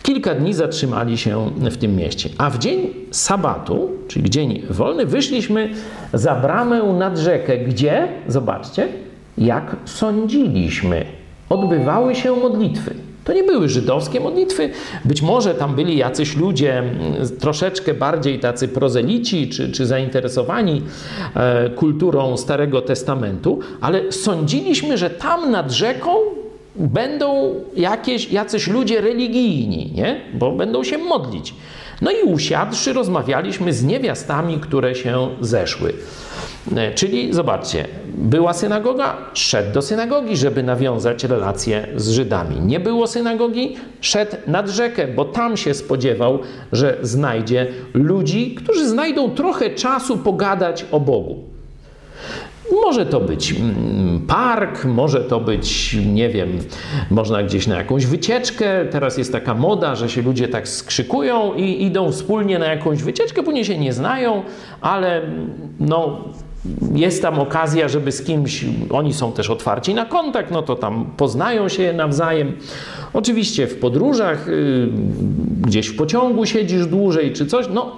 Kilka 0.04 0.36
dni 0.36 0.54
zatrzymali 0.54 1.18
się 1.18 1.52
w 1.58 1.78
tym 1.78 1.96
mieście, 1.96 2.30
a 2.38 2.50
w 2.50 2.58
dzień 2.58 2.90
sabatu, 3.12 3.90
czyli 4.08 4.30
dzień 4.30 4.62
wolny, 4.70 5.06
wyszliśmy 5.06 5.70
za 6.14 6.36
bramę 6.36 6.84
nad 6.84 7.18
rzekę, 7.18 7.58
gdzie, 7.58 8.08
zobaczcie, 8.28 8.88
jak 9.38 9.76
sądziliśmy, 9.86 11.06
odbywały 11.50 12.16
się 12.16 12.32
modlitwy. 12.36 13.05
To 13.26 13.34
nie 13.34 13.44
były 13.44 13.70
żydowskie 13.70 14.20
modlitwy. 14.20 14.70
Być 15.06 15.22
może 15.22 15.56
tam 15.56 15.76
byli 15.76 15.98
jacyś 15.98 16.36
ludzie 16.36 16.78
mm, 16.80 17.00
troszeczkę 17.40 17.94
bardziej 17.94 18.40
tacy 18.40 18.68
prozelici 18.68 19.50
czy, 19.50 19.72
czy 19.72 19.86
zainteresowani 19.86 20.82
e, 21.36 21.70
kulturą 21.70 22.38
Starego 22.38 22.82
Testamentu, 22.82 23.60
ale 23.82 24.12
sądziliśmy, 24.12 24.98
że 24.98 25.10
tam 25.10 25.52
nad 25.52 25.72
rzeką 25.72 26.10
będą 26.76 27.56
jakieś, 27.76 28.32
jacyś 28.32 28.68
ludzie 28.68 29.02
religijni, 29.02 29.92
nie? 29.96 30.22
bo 30.34 30.52
będą 30.52 30.84
się 30.84 30.98
modlić. 30.98 31.54
No 32.02 32.12
i 32.12 32.24
usiadłszy, 32.24 32.94
rozmawialiśmy 32.94 33.74
z 33.74 33.84
niewiastami, 33.84 34.60
które 34.60 34.96
się 34.96 35.30
zeszły. 35.42 35.94
E, 36.76 36.94
czyli 36.94 37.34
zobaczcie, 37.34 37.88
była 38.08 38.54
synagoga, 38.54 39.18
szedł 39.34 39.74
do 39.74 39.82
synagogi, 39.82 40.38
żeby 40.38 40.64
nawiązać 40.64 41.24
relacje 41.24 41.88
z 41.96 42.10
Żydami. 42.10 42.62
Nie 42.62 42.80
było 42.80 43.08
synagogi, 43.08 43.76
szedł 44.02 44.36
nad 44.48 44.70
rzekę, 44.70 45.08
bo 45.08 45.26
tam 45.26 45.58
się 45.58 45.74
spodziewał, 45.74 46.40
że 46.72 46.98
znajdzie 47.02 47.68
ludzi, 47.94 48.56
którzy 48.56 48.88
znajdą 48.88 49.32
trochę 49.32 49.70
czasu 49.70 50.18
pogadać 50.18 50.86
o 50.92 51.00
Bogu. 51.00 51.55
Może 52.72 53.06
to 53.06 53.20
być 53.20 53.52
mm, 53.52 54.22
park, 54.28 54.86
może 54.86 55.22
to 55.22 55.40
być, 55.40 55.98
nie 56.14 56.30
wiem, 56.30 56.60
można 57.12 57.44
gdzieś 57.44 57.68
na 57.68 57.78
jakąś 57.78 58.06
wycieczkę. 58.06 58.86
Teraz 58.92 59.18
jest 59.18 59.32
taka 59.32 59.54
moda, 59.54 59.96
że 59.96 60.10
się 60.10 60.22
ludzie 60.22 60.48
tak 60.48 60.68
skrzykują 60.68 61.54
i 61.54 61.84
idą 61.84 62.12
wspólnie 62.12 62.60
na 62.60 62.66
jakąś 62.66 63.04
wycieczkę, 63.04 63.44
później 63.44 63.66
się 63.66 63.78
nie 63.78 63.94
znają, 63.94 64.44
ale 64.82 65.22
no, 65.80 66.18
jest 66.96 67.22
tam 67.22 67.40
okazja, 67.40 67.88
żeby 67.88 68.12
z 68.12 68.24
kimś, 68.24 68.66
oni 68.92 69.14
są 69.14 69.32
też 69.32 69.50
otwarci 69.50 69.94
na 69.94 70.06
kontakt, 70.06 70.52
no 70.52 70.62
to 70.62 70.76
tam 70.76 71.06
poznają 71.18 71.70
się 71.70 71.94
nawzajem. 71.94 72.58
Oczywiście 73.14 73.68
w 73.68 73.80
podróżach, 73.80 74.48
y, 74.48 74.88
gdzieś 75.62 75.88
w 75.88 75.96
pociągu 75.96 76.46
siedzisz 76.46 76.86
dłużej 76.88 77.34
czy 77.34 77.46
coś, 77.46 77.66
no 77.74 77.96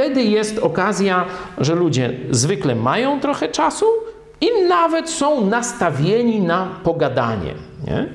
wtedy 0.00 0.22
jest 0.22 0.58
okazja, 0.58 1.24
że 1.58 1.74
ludzie 1.74 2.12
zwykle 2.30 2.74
mają 2.74 3.20
trochę 3.20 3.48
czasu 3.48 3.86
i 4.40 4.48
nawet 4.68 5.10
są 5.10 5.46
nastawieni 5.46 6.40
na 6.40 6.68
pogadanie. 6.82 7.54
Nie? 7.86 8.08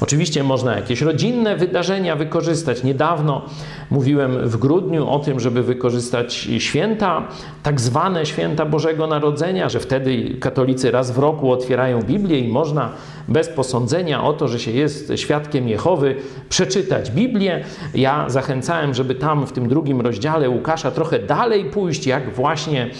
Oczywiście 0.00 0.44
można 0.44 0.76
jakieś 0.76 1.00
rodzinne 1.00 1.56
wydarzenia 1.56 2.16
wykorzystać. 2.16 2.84
Niedawno 2.84 3.42
mówiłem 3.90 4.48
w 4.48 4.56
grudniu 4.56 5.08
o 5.10 5.18
tym, 5.18 5.40
żeby 5.40 5.62
wykorzystać 5.62 6.34
święta, 6.58 7.28
tak 7.62 7.80
zwane 7.80 8.26
święta 8.26 8.66
Bożego 8.66 9.06
Narodzenia, 9.06 9.68
że 9.68 9.80
wtedy 9.80 10.36
katolicy 10.40 10.90
raz 10.90 11.10
w 11.10 11.18
roku 11.18 11.52
otwierają 11.52 12.02
Biblię 12.02 12.38
i 12.38 12.48
można 12.48 12.92
bez 13.28 13.48
posądzenia 13.48 14.24
o 14.24 14.32
to, 14.32 14.48
że 14.48 14.58
się 14.58 14.70
jest 14.70 15.12
świadkiem 15.16 15.68
Jehowy, 15.68 16.16
przeczytać 16.48 17.10
Biblię. 17.10 17.64
Ja 17.94 18.24
zachęcałem, 18.28 18.94
żeby 18.94 19.14
tam 19.14 19.46
w 19.46 19.52
tym 19.52 19.68
drugim 19.68 20.00
rozdziale 20.00 20.50
Łukasza 20.50 20.90
trochę 20.90 21.18
dalej 21.18 21.64
pójść, 21.64 22.06
jak 22.06 22.34
właśnie 22.34 22.90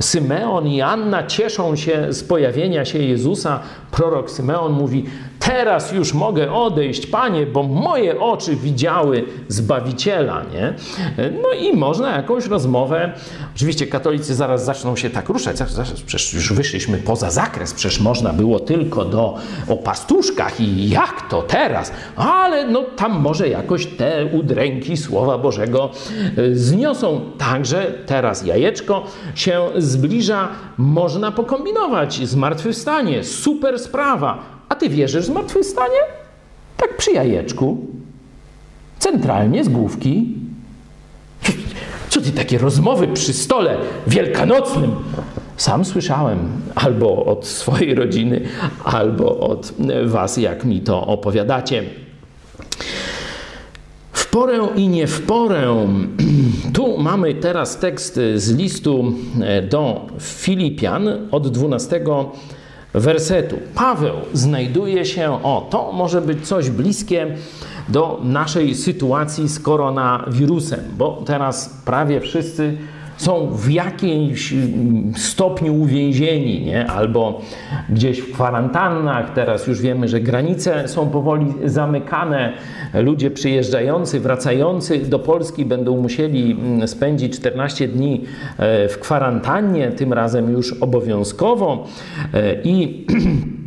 Symeon 0.00 0.66
i 0.66 0.80
Anna 0.80 1.26
cieszą 1.26 1.76
się 1.76 2.12
z 2.12 2.24
pojawienia 2.24 2.84
się 2.84 2.98
Jezusa 2.98 3.60
prorok 3.90 4.30
Symeon 4.30 4.72
mówi: 4.72 5.04
Teraz 5.38 5.92
już 5.92 6.14
mogę 6.18 6.52
odejść, 6.52 7.06
panie, 7.06 7.46
bo 7.46 7.62
moje 7.62 8.20
oczy 8.20 8.56
widziały 8.56 9.24
Zbawiciela. 9.48 10.42
Nie? 10.52 10.74
No 11.42 11.52
i 11.52 11.76
można 11.76 12.16
jakąś 12.16 12.46
rozmowę. 12.46 13.12
Oczywiście 13.56 13.86
katolicy 13.86 14.34
zaraz 14.34 14.64
zaczną 14.64 14.96
się 14.96 15.10
tak 15.10 15.28
ruszać. 15.28 15.56
Przecież 16.06 16.34
już 16.34 16.52
wyszliśmy 16.52 16.98
poza 16.98 17.30
zakres, 17.30 17.74
przecież 17.74 18.00
można 18.00 18.32
było 18.32 18.60
tylko 18.60 19.04
do 19.04 19.34
o 19.68 19.76
pastuszkach 19.76 20.60
i 20.60 20.88
jak 20.88 21.28
to 21.30 21.42
teraz? 21.42 21.92
Ale 22.16 22.66
no 22.66 22.82
tam 22.96 23.20
może 23.20 23.48
jakoś 23.48 23.86
te 23.86 24.26
udręki 24.26 24.96
Słowa 24.96 25.38
Bożego 25.38 25.90
e, 26.36 26.54
zniosą. 26.54 27.20
Także 27.38 27.94
teraz 28.06 28.46
jajeczko 28.46 29.04
się 29.34 29.60
zbliża. 29.76 30.48
Można 30.78 31.32
pokombinować. 31.32 32.28
Zmartwychwstanie, 32.28 33.24
super 33.24 33.78
sprawa 33.78 34.57
a 34.68 34.74
ty 34.74 34.88
wierzysz 34.88 35.24
w 35.24 35.26
zmartwychwstanie? 35.26 35.98
Tak 36.76 36.96
przy 36.96 37.12
jajeczku. 37.12 37.86
Centralnie 38.98 39.64
z 39.64 39.68
główki. 39.68 40.34
Co 42.08 42.20
ty 42.20 42.30
takie 42.32 42.58
rozmowy 42.58 43.08
przy 43.08 43.32
stole 43.32 43.76
wielkanocnym? 44.06 44.94
Sam 45.56 45.84
słyszałem 45.84 46.38
albo 46.74 47.24
od 47.24 47.46
swojej 47.46 47.94
rodziny, 47.94 48.40
albo 48.84 49.38
od 49.38 49.72
was, 50.04 50.36
jak 50.36 50.64
mi 50.64 50.80
to 50.80 51.06
opowiadacie. 51.06 51.84
W 54.12 54.30
porę 54.30 54.68
i 54.76 54.88
nie 54.88 55.06
w 55.06 55.22
porę. 55.22 55.86
Tu 56.74 56.98
mamy 56.98 57.34
teraz 57.34 57.78
tekst 57.78 58.20
z 58.34 58.50
listu 58.50 59.12
do 59.70 60.06
Filipian 60.20 61.08
od 61.30 61.48
12 61.48 62.00
wersetu. 63.00 63.58
Paweł 63.74 64.14
znajduje 64.32 65.04
się, 65.04 65.30
o, 65.42 65.66
to 65.70 65.92
może 65.92 66.20
być 66.20 66.48
coś 66.48 66.70
bliskie 66.70 67.36
do 67.88 68.20
naszej 68.22 68.74
sytuacji 68.74 69.48
z 69.48 69.60
koronawirusem, 69.60 70.80
bo 70.98 71.22
teraz 71.26 71.80
prawie 71.84 72.20
wszyscy 72.20 72.78
są 73.18 73.50
w 73.50 73.70
jakimś 73.70 74.54
stopniu 75.16 75.74
uwięzieni, 75.74 76.64
nie? 76.64 76.86
albo 76.86 77.40
gdzieś 77.88 78.20
w 78.20 78.32
kwarantannach. 78.32 79.32
Teraz 79.32 79.66
już 79.66 79.80
wiemy, 79.80 80.08
że 80.08 80.20
granice 80.20 80.88
są 80.88 81.10
powoli 81.10 81.46
zamykane. 81.64 82.52
Ludzie 82.94 83.30
przyjeżdżający, 83.30 84.20
wracający 84.20 84.98
do 84.98 85.18
Polski 85.18 85.64
będą 85.64 86.02
musieli 86.02 86.52
mm, 86.52 86.88
spędzić 86.88 87.36
14 87.36 87.88
dni 87.88 88.24
e, 88.58 88.88
w 88.88 88.98
kwarantannie, 88.98 89.92
tym 89.92 90.12
razem 90.12 90.52
już 90.52 90.72
obowiązkowo. 90.72 91.86
E, 92.34 92.62
I 92.64 93.06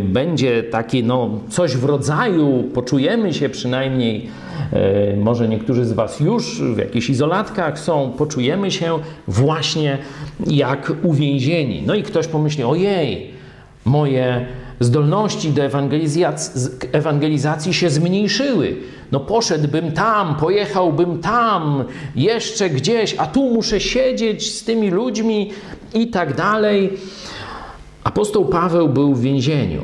będzie 0.00 0.62
takie 0.62 1.02
no, 1.02 1.30
coś 1.48 1.76
w 1.76 1.84
rodzaju, 1.84 2.64
poczujemy 2.74 3.34
się 3.34 3.48
przynajmniej 3.48 4.28
E, 4.72 5.16
może 5.16 5.48
niektórzy 5.48 5.84
z 5.84 5.92
Was 5.92 6.20
już 6.20 6.62
w 6.62 6.78
jakichś 6.78 7.10
izolatkach 7.10 7.78
są, 7.78 8.12
poczujemy 8.18 8.70
się 8.70 8.98
właśnie 9.28 9.98
jak 10.46 10.92
uwięzieni. 11.02 11.82
No 11.86 11.94
i 11.94 12.02
ktoś 12.02 12.26
pomyśli, 12.26 12.64
ojej, 12.64 13.30
moje 13.84 14.46
zdolności 14.80 15.50
do 15.50 15.62
ewangelizacji, 15.62 16.60
ewangelizacji 16.92 17.74
się 17.74 17.90
zmniejszyły. 17.90 18.76
No 19.12 19.20
poszedłbym 19.20 19.92
tam, 19.92 20.36
pojechałbym 20.36 21.18
tam, 21.18 21.84
jeszcze 22.16 22.70
gdzieś, 22.70 23.14
a 23.18 23.26
tu 23.26 23.54
muszę 23.54 23.80
siedzieć 23.80 24.54
z 24.54 24.64
tymi 24.64 24.90
ludźmi 24.90 25.50
i 25.94 26.06
tak 26.06 26.34
dalej. 26.34 26.92
Apostoł 28.06 28.44
Paweł 28.44 28.88
był 28.88 29.14
w 29.14 29.20
więzieniu. 29.20 29.82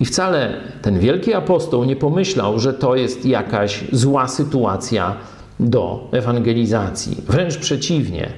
I 0.00 0.04
wcale 0.04 0.60
ten 0.82 0.98
wielki 0.98 1.34
apostoł 1.34 1.84
nie 1.84 1.96
pomyślał, 1.96 2.58
że 2.58 2.74
to 2.74 2.96
jest 2.96 3.26
jakaś 3.26 3.84
zła 3.92 4.28
sytuacja 4.28 5.16
do 5.60 6.08
ewangelizacji. 6.12 7.16
Wręcz 7.26 7.56
przeciwnie. 7.56 8.28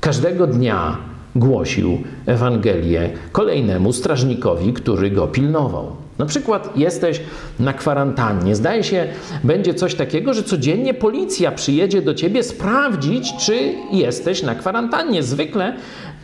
Każdego 0.00 0.46
dnia 0.46 0.96
głosił 1.36 1.98
Ewangelię 2.26 3.10
kolejnemu 3.32 3.92
strażnikowi, 3.92 4.72
który 4.72 5.10
go 5.10 5.26
pilnował. 5.26 5.96
Na 6.18 6.26
przykład 6.26 6.76
jesteś 6.76 7.20
na 7.58 7.72
kwarantannie. 7.72 8.56
Zdaje 8.56 8.84
się, 8.84 9.06
będzie 9.44 9.74
coś 9.74 9.94
takiego, 9.94 10.34
że 10.34 10.42
codziennie 10.42 10.94
policja 10.94 11.52
przyjedzie 11.52 12.02
do 12.02 12.14
ciebie 12.14 12.42
sprawdzić, 12.42 13.36
czy 13.36 13.74
jesteś 13.92 14.42
na 14.42 14.54
kwarantannie. 14.54 15.22
Zwykle 15.22 15.76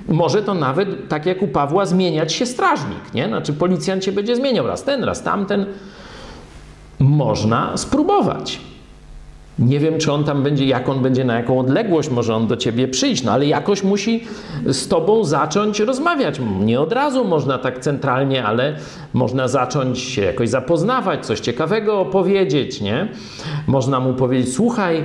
może 0.09 0.43
to 0.43 0.55
nawet, 0.55 1.09
tak 1.09 1.27
jak 1.27 1.43
u 1.43 1.49
Pawła, 1.49 1.87
zmieniać 1.87 2.33
się 2.33 2.47
strażnik, 2.47 3.15
nie? 3.15 3.27
Znaczy 3.29 3.53
policjant 3.53 4.05
się 4.05 4.13
będzie 4.13 4.37
zmieniał 4.37 4.67
raz 4.67 4.85
ten, 4.85 5.05
raz 5.05 5.23
tamten. 5.23 5.67
Można 6.99 7.77
spróbować. 7.77 8.61
Nie 9.59 9.81
wiem, 9.81 9.99
czy 9.99 10.13
on 10.13 10.25
tam 10.25 10.43
będzie, 10.43 10.67
jak 10.67 10.89
on 10.89 11.03
będzie, 11.03 11.25
na 11.25 11.35
jaką 11.35 11.61
odległość 11.61 12.11
może 12.11 12.35
on 12.35 12.47
do 12.47 12.57
ciebie 12.57 12.89
przyjść, 12.89 13.23
no 13.23 13.33
ale 13.33 13.47
jakoś 13.47 13.83
musi 13.83 14.25
z 14.67 14.89
tobą 14.89 15.25
zacząć 15.25 15.81
rozmawiać. 15.81 16.41
Nie 16.61 16.81
od 16.81 16.93
razu 16.93 17.25
można 17.25 17.59
tak 17.59 17.79
centralnie, 17.79 18.45
ale 18.45 18.77
można 19.13 19.49
zacząć 19.49 19.99
się 19.99 20.23
jakoś 20.23 20.49
zapoznawać, 20.49 21.27
coś 21.27 21.41
ciekawego 21.41 22.01
opowiedzieć, 22.01 22.81
nie? 22.81 23.09
Można 23.67 24.01
mu 24.01 24.15
powiedzieć, 24.15 24.55
słuchaj, 24.55 25.05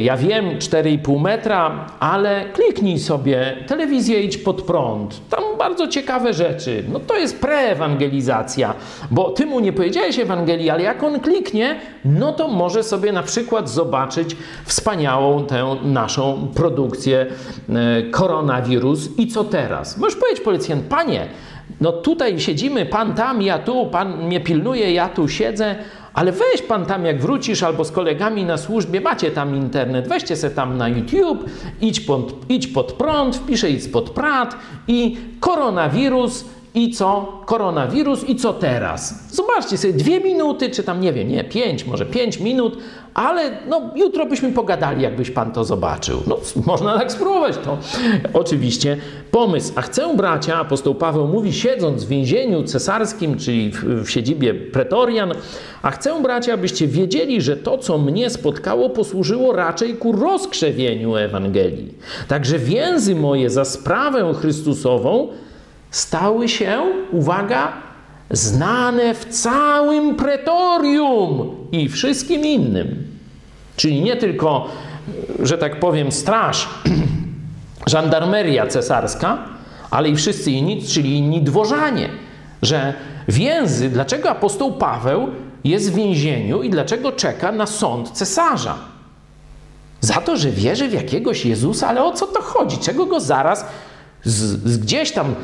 ja 0.00 0.16
wiem, 0.16 0.44
4,5 0.58 1.20
metra, 1.20 1.86
ale 2.00 2.44
kliknij 2.52 2.98
sobie 2.98 3.56
telewizję, 3.66 4.20
idź 4.20 4.36
pod 4.36 4.62
prąd. 4.62 5.20
Tam 5.30 5.44
bardzo 5.58 5.88
ciekawe 5.88 6.32
rzeczy. 6.32 6.84
No 6.92 7.00
to 7.00 7.16
jest 7.16 7.40
preewangelizacja, 7.40 8.74
bo 9.10 9.30
ty 9.30 9.46
mu 9.46 9.60
nie 9.60 9.72
powiedziałeś 9.72 10.18
Ewangelii, 10.18 10.70
ale 10.70 10.82
jak 10.82 11.02
on 11.02 11.20
kliknie, 11.20 11.80
no 12.04 12.32
to 12.32 12.48
może 12.48 12.82
sobie 12.82 13.12
na 13.12 13.22
przykład 13.22 13.70
zobaczyć 13.70 13.83
wspaniałą 14.64 15.46
tę 15.46 15.76
naszą 15.84 16.48
produkcję 16.54 17.26
e, 17.68 18.02
koronawirus 18.02 19.18
i 19.18 19.26
co 19.26 19.44
teraz? 19.44 19.98
Możesz 19.98 20.18
powiedzieć 20.18 20.44
policjant, 20.44 20.84
panie, 20.84 21.28
no 21.80 21.92
tutaj 21.92 22.40
siedzimy, 22.40 22.86
pan 22.86 23.14
tam, 23.14 23.42
ja 23.42 23.58
tu, 23.58 23.86
pan 23.86 24.26
mnie 24.26 24.40
pilnuje, 24.40 24.92
ja 24.92 25.08
tu 25.08 25.28
siedzę, 25.28 25.74
ale 26.14 26.32
weź 26.32 26.62
pan 26.68 26.86
tam, 26.86 27.04
jak 27.04 27.20
wrócisz, 27.20 27.62
albo 27.62 27.84
z 27.84 27.90
kolegami 27.90 28.44
na 28.44 28.56
służbie, 28.56 29.00
macie 29.00 29.30
tam 29.30 29.56
internet, 29.56 30.08
weźcie 30.08 30.36
se 30.36 30.50
tam 30.50 30.76
na 30.76 30.88
YouTube, 30.88 31.50
idź 31.80 32.00
pod, 32.00 32.50
idź 32.50 32.66
pod 32.66 32.92
prąd, 32.92 33.36
wpiszę 33.36 33.70
idź 33.70 33.88
pod 33.88 34.10
prąd 34.10 34.56
i 34.88 35.16
koronawirus 35.40 36.44
i 36.74 36.90
co? 36.90 37.42
Koronawirus 37.46 38.28
i 38.28 38.36
co 38.36 38.52
teraz? 38.52 39.34
Zobaczcie 39.34 39.78
sobie 39.78 39.92
dwie 39.92 40.20
minuty, 40.20 40.70
czy 40.70 40.82
tam 40.82 41.00
nie 41.00 41.12
wiem, 41.12 41.28
nie, 41.28 41.44
pięć, 41.44 41.86
może 41.86 42.06
pięć 42.06 42.40
minut, 42.40 42.78
ale 43.14 43.58
no, 43.68 43.90
jutro 43.96 44.26
byśmy 44.26 44.52
pogadali, 44.52 45.02
jakbyś 45.02 45.30
pan 45.30 45.52
to 45.52 45.64
zobaczył. 45.64 46.22
No, 46.26 46.38
można 46.66 46.98
tak 46.98 47.12
spróbować 47.12 47.56
to. 47.56 47.78
Oczywiście 48.32 48.96
pomysł. 49.30 49.72
A 49.76 49.82
chcę, 49.82 50.16
bracia, 50.16 50.56
apostoł 50.56 50.94
Paweł 50.94 51.28
mówi, 51.28 51.52
siedząc 51.52 52.04
w 52.04 52.08
więzieniu 52.08 52.62
cesarskim, 52.62 53.38
czyli 53.38 53.70
w, 53.70 53.84
w 53.84 54.10
siedzibie 54.10 54.54
pretorian, 54.54 55.32
a 55.82 55.90
chcę, 55.90 56.22
bracia, 56.22 56.54
abyście 56.54 56.86
wiedzieli, 56.86 57.40
że 57.40 57.56
to, 57.56 57.78
co 57.78 57.98
mnie 57.98 58.30
spotkało, 58.30 58.90
posłużyło 58.90 59.52
raczej 59.52 59.94
ku 59.94 60.12
rozkrzewieniu 60.12 61.16
Ewangelii. 61.16 61.94
Także 62.28 62.58
więzy 62.58 63.14
moje 63.14 63.50
za 63.50 63.64
sprawę 63.64 64.34
Chrystusową 64.34 65.28
stały 65.94 66.48
się, 66.48 66.82
uwaga, 67.10 67.72
znane 68.30 69.14
w 69.14 69.24
całym 69.24 70.16
pretorium 70.16 71.56
i 71.72 71.88
wszystkim 71.88 72.44
innym. 72.44 73.06
Czyli 73.76 74.02
nie 74.02 74.16
tylko, 74.16 74.68
że 75.42 75.58
tak 75.58 75.80
powiem, 75.80 76.12
straż, 76.12 76.68
żandarmeria 77.86 78.66
cesarska, 78.66 79.38
ale 79.90 80.08
i 80.08 80.16
wszyscy 80.16 80.50
inni, 80.50 80.82
czyli 80.82 81.18
inni 81.18 81.42
dworzanie. 81.42 82.08
Że 82.62 82.94
więzy, 83.28 83.90
dlaczego 83.90 84.30
apostoł 84.30 84.72
Paweł 84.72 85.28
jest 85.64 85.92
w 85.92 85.94
więzieniu 85.94 86.62
i 86.62 86.70
dlaczego 86.70 87.12
czeka 87.12 87.52
na 87.52 87.66
sąd 87.66 88.10
cesarza? 88.10 88.74
Za 90.00 90.14
to, 90.14 90.36
że 90.36 90.50
wierzy 90.50 90.88
w 90.88 90.92
jakiegoś 90.92 91.46
Jezusa, 91.46 91.88
ale 91.88 92.04
o 92.04 92.12
co 92.12 92.26
to 92.26 92.42
chodzi? 92.42 92.78
Czego 92.78 93.06
go 93.06 93.20
zaraz 93.20 93.66
z, 94.24 94.34
z 94.70 94.78
gdzieś 94.78 95.12
tam 95.12 95.34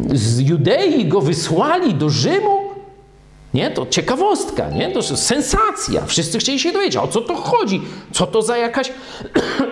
z 0.00 0.40
Judei 0.40 1.04
go 1.04 1.20
wysłali 1.20 1.94
do 1.94 2.10
Rzymu? 2.10 2.60
Nie, 3.54 3.70
to 3.70 3.86
ciekawostka, 3.86 4.70
nie? 4.70 4.90
To 4.90 5.02
sensacja. 5.02 6.06
Wszyscy 6.06 6.38
chcieli 6.38 6.60
się 6.60 6.72
dowiedzieć, 6.72 6.96
o 6.96 7.08
co 7.08 7.20
to 7.20 7.34
chodzi? 7.36 7.82
Co 8.12 8.26
to 8.26 8.42
za 8.42 8.56
jakaś, 8.56 8.92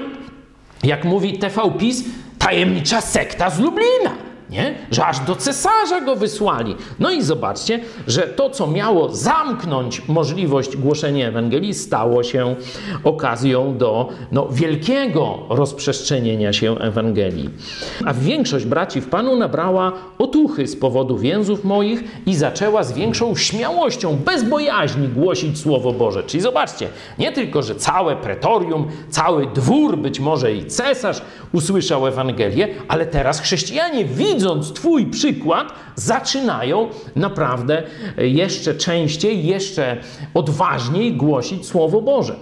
jak 0.85 1.05
mówi 1.05 1.39
TV 1.39 1.71
PiS, 1.79 2.05
tajemnicza 2.39 3.01
sekta 3.01 3.51
z 3.51 3.59
Lublina. 3.59 4.24
Nie? 4.55 4.75
Że 4.91 5.07
aż 5.07 5.21
do 5.21 5.37
cesarza 5.37 6.01
go 6.01 6.17
wysłali. 6.17 6.77
No 6.99 7.11
i 7.11 7.23
zobaczcie, 7.23 7.81
że 8.07 8.23
to, 8.23 8.51
co 8.51 8.67
miało 8.67 9.09
zamknąć 9.09 10.09
możliwość 10.09 10.77
głoszenia 10.77 11.29
Ewangelii, 11.29 11.75
stało 11.75 12.23
się 12.23 12.55
okazją 13.05 13.79
do 13.79 14.09
no, 14.33 14.49
wielkiego 14.51 15.39
rozprzestrzenienia 15.49 16.53
się 16.53 16.79
Ewangelii. 16.79 17.51
A 18.05 18.15
większość 18.15 18.67
braci 18.67 19.01
w 19.01 19.09
Panu 19.09 19.37
nabrała 19.37 19.93
otuchy 20.19 20.67
z 20.67 20.77
powodu 20.77 21.19
więzów 21.19 21.65
moich 21.65 22.05
i 22.27 22.35
zaczęła 22.35 22.85
z 22.85 22.93
większą 22.93 23.37
śmiałością, 23.37 24.17
bez 24.25 24.45
bojaźni 24.45 25.09
głosić 25.09 25.59
Słowo 25.59 25.93
Boże. 25.93 26.23
Czyli 26.23 26.41
zobaczcie, 26.41 26.89
nie 27.19 27.33
tylko, 27.33 27.63
że 27.63 27.75
całe 27.75 28.17
pretorium, 28.17 28.89
cały 29.11 29.47
dwór, 29.47 29.99
być 29.99 30.21
może 30.21 30.53
i 30.53 30.67
cesarz 30.67 31.23
usłyszał 31.53 32.07
Ewangelię, 32.07 32.69
ale 32.89 33.07
teraz 33.07 33.41
chrześcijanie, 33.41 34.05
widząc 34.45 34.73
Twój 34.73 35.07
przykład, 35.07 35.73
zaczynają 35.97 36.89
naprawdę 37.17 37.83
jeszcze 38.19 38.75
częściej, 38.75 39.47
jeszcze 39.47 39.97
odważniej 40.35 41.13
głosić 41.13 41.67
Słowo 41.67 42.03
Boże. 42.03 42.37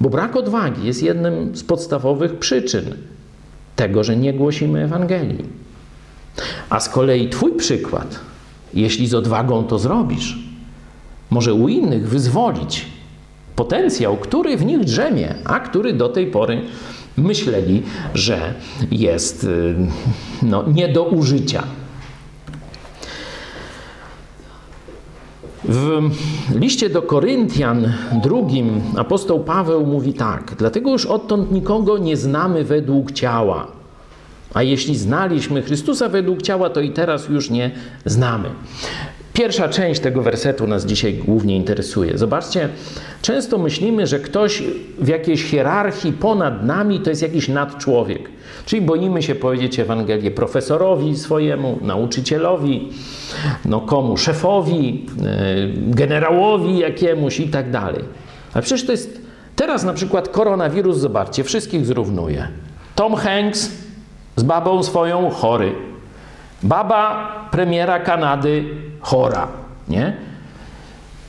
Bo 0.00 0.10
brak 0.10 0.36
odwagi 0.36 0.86
jest 0.86 1.02
jednym 1.02 1.56
z 1.56 1.64
podstawowych 1.64 2.38
przyczyn 2.38 2.84
tego, 3.76 4.04
że 4.04 4.16
nie 4.16 4.32
głosimy 4.32 4.84
Ewangelii. 4.84 5.44
A 6.70 6.80
z 6.80 6.88
kolei 6.88 7.28
Twój 7.28 7.52
przykład, 7.52 8.20
jeśli 8.74 9.06
z 9.06 9.14
odwagą 9.14 9.64
to 9.64 9.78
zrobisz, 9.78 10.38
może 11.30 11.54
u 11.54 11.68
innych 11.68 12.08
wyzwolić 12.08 12.86
potencjał, 13.56 14.16
który 14.16 14.56
w 14.56 14.64
nich 14.64 14.84
drzemie, 14.84 15.34
a 15.44 15.60
który 15.60 15.92
do 15.92 16.08
tej 16.08 16.26
pory 16.26 16.62
myśleli, 17.16 17.82
że 18.14 18.54
jest 18.90 19.44
y, 19.44 19.76
no, 20.42 20.64
nie 20.68 20.88
do 20.88 21.04
użycia. 21.04 21.62
W 25.64 26.10
liście 26.54 26.90
do 26.90 27.02
Koryntian 27.02 27.92
drugim 28.22 28.80
apostoł 28.96 29.40
Paweł 29.40 29.86
mówi 29.86 30.12
tak: 30.12 30.54
Dlatego 30.58 30.90
już 30.90 31.06
odtąd 31.06 31.52
nikogo 31.52 31.98
nie 31.98 32.16
znamy 32.16 32.64
według 32.64 33.12
ciała. 33.12 33.66
A 34.54 34.62
jeśli 34.62 34.96
znaliśmy 34.96 35.62
Chrystusa 35.62 36.08
według 36.08 36.42
ciała, 36.42 36.70
to 36.70 36.80
i 36.80 36.90
teraz 36.90 37.28
już 37.28 37.50
nie 37.50 37.70
znamy. 38.04 38.48
Pierwsza 39.36 39.68
część 39.68 40.00
tego 40.00 40.22
wersetu 40.22 40.66
nas 40.66 40.86
dzisiaj 40.86 41.14
głównie 41.14 41.56
interesuje. 41.56 42.18
Zobaczcie, 42.18 42.68
często 43.22 43.58
myślimy, 43.58 44.06
że 44.06 44.18
ktoś 44.18 44.62
w 44.98 45.08
jakiejś 45.08 45.44
hierarchii 45.44 46.12
ponad 46.12 46.64
nami 46.64 47.00
to 47.00 47.10
jest 47.10 47.22
jakiś 47.22 47.48
nadczłowiek. 47.48 48.28
Czyli 48.66 48.82
boimy 48.82 49.22
się 49.22 49.34
powiedzieć 49.34 49.78
Ewangelię 49.78 50.30
profesorowi 50.30 51.16
swojemu, 51.16 51.78
nauczycielowi, 51.82 52.88
no 53.64 53.80
komu, 53.80 54.16
szefowi, 54.16 55.06
e, 55.24 55.34
generałowi 55.76 56.78
jakiemuś 56.78 57.40
i 57.40 57.48
tak 57.48 57.70
dalej. 57.70 58.04
Ale 58.54 58.62
przecież 58.62 58.86
to 58.86 58.92
jest, 58.92 59.20
teraz 59.56 59.84
na 59.84 59.92
przykład 59.92 60.28
koronawirus, 60.28 60.96
zobaczcie, 60.96 61.44
wszystkich 61.44 61.86
zrównuje. 61.86 62.48
Tom 62.94 63.14
Hanks 63.14 63.70
z 64.36 64.42
babą 64.42 64.82
swoją 64.82 65.30
chory. 65.30 65.72
Baba 66.62 67.32
premiera 67.50 68.00
Kanady 68.00 68.64
chora, 69.00 69.48
nie? 69.88 70.16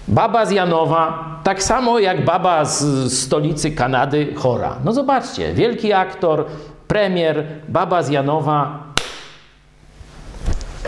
Baba 0.07 0.45
z 0.45 0.51
Janowa, 0.51 1.39
tak 1.43 1.63
samo 1.63 1.99
jak 1.99 2.25
baba 2.25 2.65
z 2.65 3.13
stolicy 3.13 3.71
Kanady 3.71 4.33
chora. 4.35 4.75
No 4.85 4.93
zobaczcie, 4.93 5.53
wielki 5.53 5.93
aktor, 5.93 6.45
premier, 6.87 7.43
baba 7.67 8.03
z 8.03 8.09
Janowa, 8.09 8.83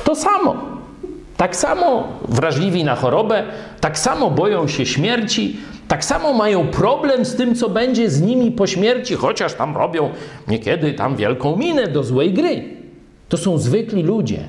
to 0.04 0.16
samo. 0.16 0.56
Tak 1.38 1.56
samo 1.56 2.08
wrażliwi 2.28 2.84
na 2.84 2.96
chorobę, 2.96 3.44
tak 3.80 4.00
samo 4.00 4.32
boją 4.32 4.68
się 4.68 4.86
śmierci, 4.86 5.60
tak 5.88 6.06
samo 6.06 6.34
mają 6.34 6.68
problem 6.68 7.26
z 7.26 7.36
tym, 7.36 7.56
co 7.56 7.70
będzie 7.70 8.10
z 8.10 8.22
nimi 8.22 8.52
po 8.52 8.68
śmierci, 8.68 9.16
chociaż 9.16 9.54
tam 9.54 9.78
robią 9.78 10.10
niekiedy 10.48 10.94
tam 10.94 11.16
wielką 11.16 11.56
minę 11.56 11.88
do 11.88 12.04
złej 12.04 12.34
gry. 12.34 12.79
To 13.30 13.38
są 13.38 13.58
zwykli 13.58 14.04
ludzie, 14.04 14.40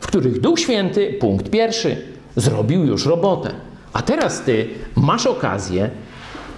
w 0.00 0.06
których 0.06 0.40
Duch 0.40 0.60
Święty, 0.60 1.16
punkt 1.20 1.50
pierwszy, 1.50 1.96
zrobił 2.36 2.84
już 2.84 3.06
robotę. 3.06 3.50
A 3.92 4.02
teraz 4.02 4.42
ty 4.42 4.68
masz 4.96 5.26
okazję 5.26 5.90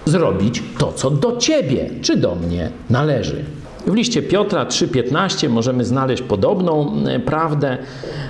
zrobić 0.05 0.63
to, 0.79 0.93
co 0.93 1.11
do 1.11 1.37
ciebie 1.37 1.91
czy 2.03 2.17
do 2.17 2.35
mnie 2.35 2.71
należy. 2.91 3.45
W 3.87 3.95
liście 3.95 4.23
Piotra 4.23 4.65
3:15 4.65 5.49
możemy 5.49 5.85
znaleźć 5.85 6.23
podobną 6.23 6.93
e, 7.07 7.21
prawdę, 7.21 7.79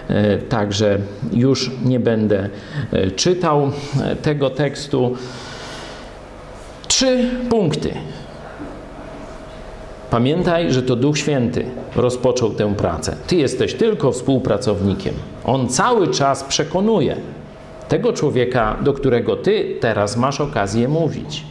e, 0.08 0.38
także 0.38 0.98
już 1.32 1.70
nie 1.84 2.00
będę 2.00 2.48
e, 2.92 3.10
czytał 3.10 3.72
tego 4.22 4.50
tekstu. 4.50 5.16
Trzy 6.88 7.30
punkty. 7.50 7.90
Pamiętaj, 10.10 10.72
że 10.72 10.82
to 10.82 10.96
Duch 10.96 11.18
Święty 11.18 11.66
rozpoczął 11.96 12.50
tę 12.50 12.74
pracę. 12.74 13.16
Ty 13.26 13.36
jesteś 13.36 13.74
tylko 13.74 14.12
współpracownikiem. 14.12 15.14
On 15.44 15.68
cały 15.68 16.08
czas 16.08 16.44
przekonuje 16.44 17.16
tego 17.88 18.12
człowieka, 18.12 18.76
do 18.82 18.92
którego 18.92 19.36
ty 19.36 19.76
teraz 19.80 20.16
masz 20.16 20.40
okazję 20.40 20.88
mówić. 20.88 21.42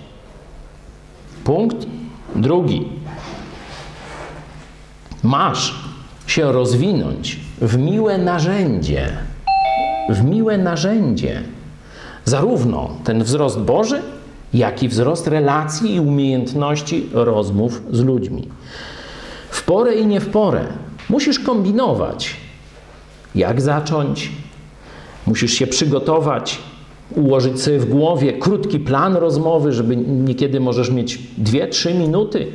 Punkt 1.44 1.88
drugi. 2.36 2.90
Masz 5.24 5.86
się 6.28 6.52
rozwinąć 6.52 7.40
w 7.62 7.78
miłe 7.78 8.18
narzędzie. 8.18 9.08
W 10.10 10.24
miłe 10.24 10.58
narzędzie. 10.58 11.42
Zarówno 12.26 12.90
ten 13.04 13.24
wzrost 13.24 13.60
Boży, 13.60 14.02
jak 14.56 14.84
i 14.84 14.88
wzrost 14.88 15.28
relacji 15.28 15.96
i 15.96 16.00
umiejętności 16.00 17.10
rozmów 17.14 17.82
z 17.92 18.00
ludźmi. 18.00 18.48
W 19.50 19.64
porę 19.64 19.96
i 19.96 20.06
nie 20.06 20.20
w 20.20 20.30
porę 20.30 20.68
musisz 21.10 21.40
kombinować, 21.40 22.36
jak 23.36 23.62
zacząć, 23.62 24.32
musisz 25.28 25.54
się 25.54 25.68
przygotować, 25.68 26.60
ułożyć 27.16 27.62
sobie 27.62 27.80
w 27.80 27.90
głowie 27.90 28.34
krótki 28.34 28.80
plan 28.80 29.16
rozmowy, 29.16 29.74
żeby 29.74 29.98
niekiedy 29.98 30.60
możesz 30.60 30.90
mieć 30.90 31.20
2-3 31.44 32.00
minuty, 32.00 32.48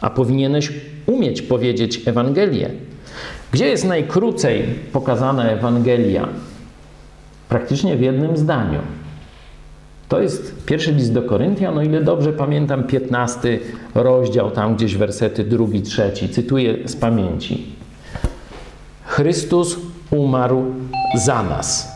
a 0.00 0.10
powinieneś 0.10 0.72
umieć 1.06 1.42
powiedzieć 1.42 2.00
Ewangelię. 2.06 2.70
Gdzie 3.52 3.66
jest 3.66 3.84
najkrócej 3.84 4.64
pokazana 4.92 5.44
Ewangelia? 5.44 6.28
Praktycznie 7.48 7.96
w 7.96 8.00
jednym 8.00 8.36
zdaniu. 8.36 8.78
To 10.14 10.20
jest 10.20 10.64
pierwszy 10.66 10.92
list 10.92 11.12
do 11.12 11.22
Koryntian, 11.22 11.78
o 11.78 11.82
ile 11.82 12.02
dobrze 12.02 12.32
pamiętam, 12.32 12.84
15 12.84 13.58
rozdział, 13.94 14.50
tam 14.50 14.76
gdzieś 14.76 14.96
wersety 14.96 15.44
drugi, 15.44 15.82
trzeci. 15.82 16.28
Cytuję 16.28 16.88
z 16.88 16.96
pamięci. 16.96 17.66
Chrystus 19.04 19.76
umarł 20.10 20.64
za 21.14 21.42
nas 21.42 21.92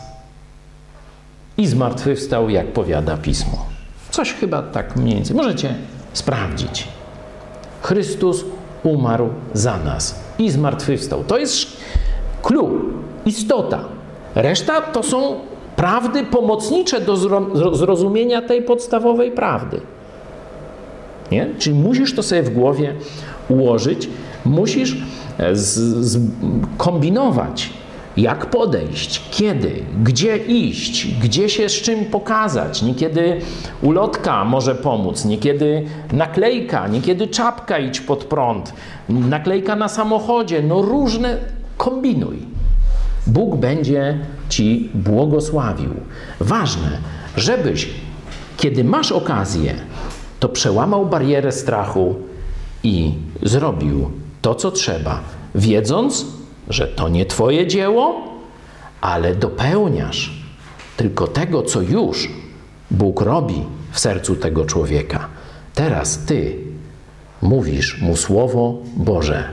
i 1.57 1.67
zmartwychwstał, 1.67 2.49
jak 2.49 2.67
powiada 2.67 3.17
Pismo. 3.17 3.65
Coś 4.09 4.33
chyba 4.33 4.61
tak 4.61 4.95
mniej 4.95 5.15
więcej. 5.15 5.35
Możecie 5.35 5.75
sprawdzić. 6.13 6.87
Chrystus 7.81 8.45
umarł 8.83 9.29
za 9.53 9.77
nas 9.77 10.19
i 10.39 10.51
zmartwychwstał. 10.51 11.23
To 11.23 11.37
jest 11.37 11.77
clue, 12.43 12.69
istota. 13.25 13.79
Reszta 14.35 14.81
to 14.81 15.03
są 15.03 15.35
prawdy 15.79 16.23
pomocnicze 16.23 17.01
do 17.01 17.17
zrozumienia 17.75 18.41
tej 18.41 18.61
podstawowej 18.61 19.31
prawdy. 19.31 19.81
Nie? 21.31 21.47
Czyli 21.59 21.75
musisz 21.75 22.15
to 22.15 22.23
sobie 22.23 22.43
w 22.43 22.49
głowie 22.49 22.93
ułożyć, 23.49 24.09
musisz 24.45 24.97
e, 25.39 25.53
kombinować, 26.77 27.69
jak 28.17 28.45
podejść, 28.45 29.21
kiedy, 29.31 29.71
gdzie 30.03 30.37
iść, 30.37 31.07
gdzie 31.21 31.49
się 31.49 31.69
z 31.69 31.73
czym 31.73 32.05
pokazać. 32.05 32.81
Niekiedy 32.81 33.41
ulotka 33.81 34.45
może 34.45 34.75
pomóc, 34.75 35.25
niekiedy 35.25 35.85
naklejka, 36.11 36.87
niekiedy 36.87 37.27
czapka 37.27 37.79
idź 37.79 38.01
pod 38.01 38.23
prąd, 38.23 38.73
naklejka 39.09 39.75
na 39.75 39.87
samochodzie, 39.87 40.61
no 40.61 40.81
różne 40.81 41.37
kombinuj. 41.77 42.37
Bóg 43.27 43.55
będzie 43.55 44.19
ci 44.49 44.89
błogosławił. 44.93 45.93
Ważne, 46.39 46.97
żebyś, 47.37 47.89
kiedy 48.57 48.83
masz 48.83 49.11
okazję, 49.11 49.75
to 50.39 50.49
przełamał 50.49 51.05
barierę 51.05 51.51
strachu 51.51 52.15
i 52.83 53.13
zrobił 53.43 54.11
to, 54.41 54.55
co 54.55 54.71
trzeba, 54.71 55.21
wiedząc, 55.55 56.25
że 56.69 56.87
to 56.87 57.09
nie 57.09 57.25
Twoje 57.25 57.67
dzieło, 57.67 58.23
ale 59.01 59.35
dopełniasz 59.35 60.31
tylko 60.97 61.27
tego, 61.27 61.63
co 61.63 61.81
już 61.81 62.29
Bóg 62.91 63.21
robi 63.21 63.63
w 63.91 63.99
sercu 63.99 64.35
tego 64.35 64.65
człowieka. 64.65 65.27
Teraz 65.75 66.17
Ty 66.17 66.57
mówisz 67.41 68.01
mu 68.01 68.15
Słowo 68.15 68.77
Boże. 68.97 69.49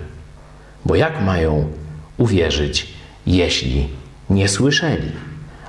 Bo 0.85 0.95
jak 0.95 1.25
mają 1.25 1.65
uwierzyć, 2.19 2.87
jeśli 3.27 3.89
nie 4.31 4.49
słyszeli? 4.49 5.13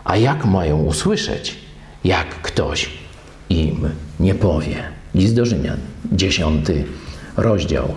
A 0.04 0.18
jak 0.18 0.46
mają 0.46 0.78
usłyszeć, 0.78 1.56
jak 2.04 2.28
ktoś 2.42 2.90
im 3.50 3.90
nie 4.20 4.36
powie? 4.36 4.84
List 5.16 5.36
do 5.36 5.46
Rzymian, 5.46 5.78
dziesiąty 6.12 6.86
rozdział, 7.38 7.94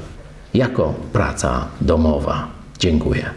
jako 0.54 0.94
praca 1.12 1.68
domowa. 1.80 2.48
Dziękuję. 2.78 3.30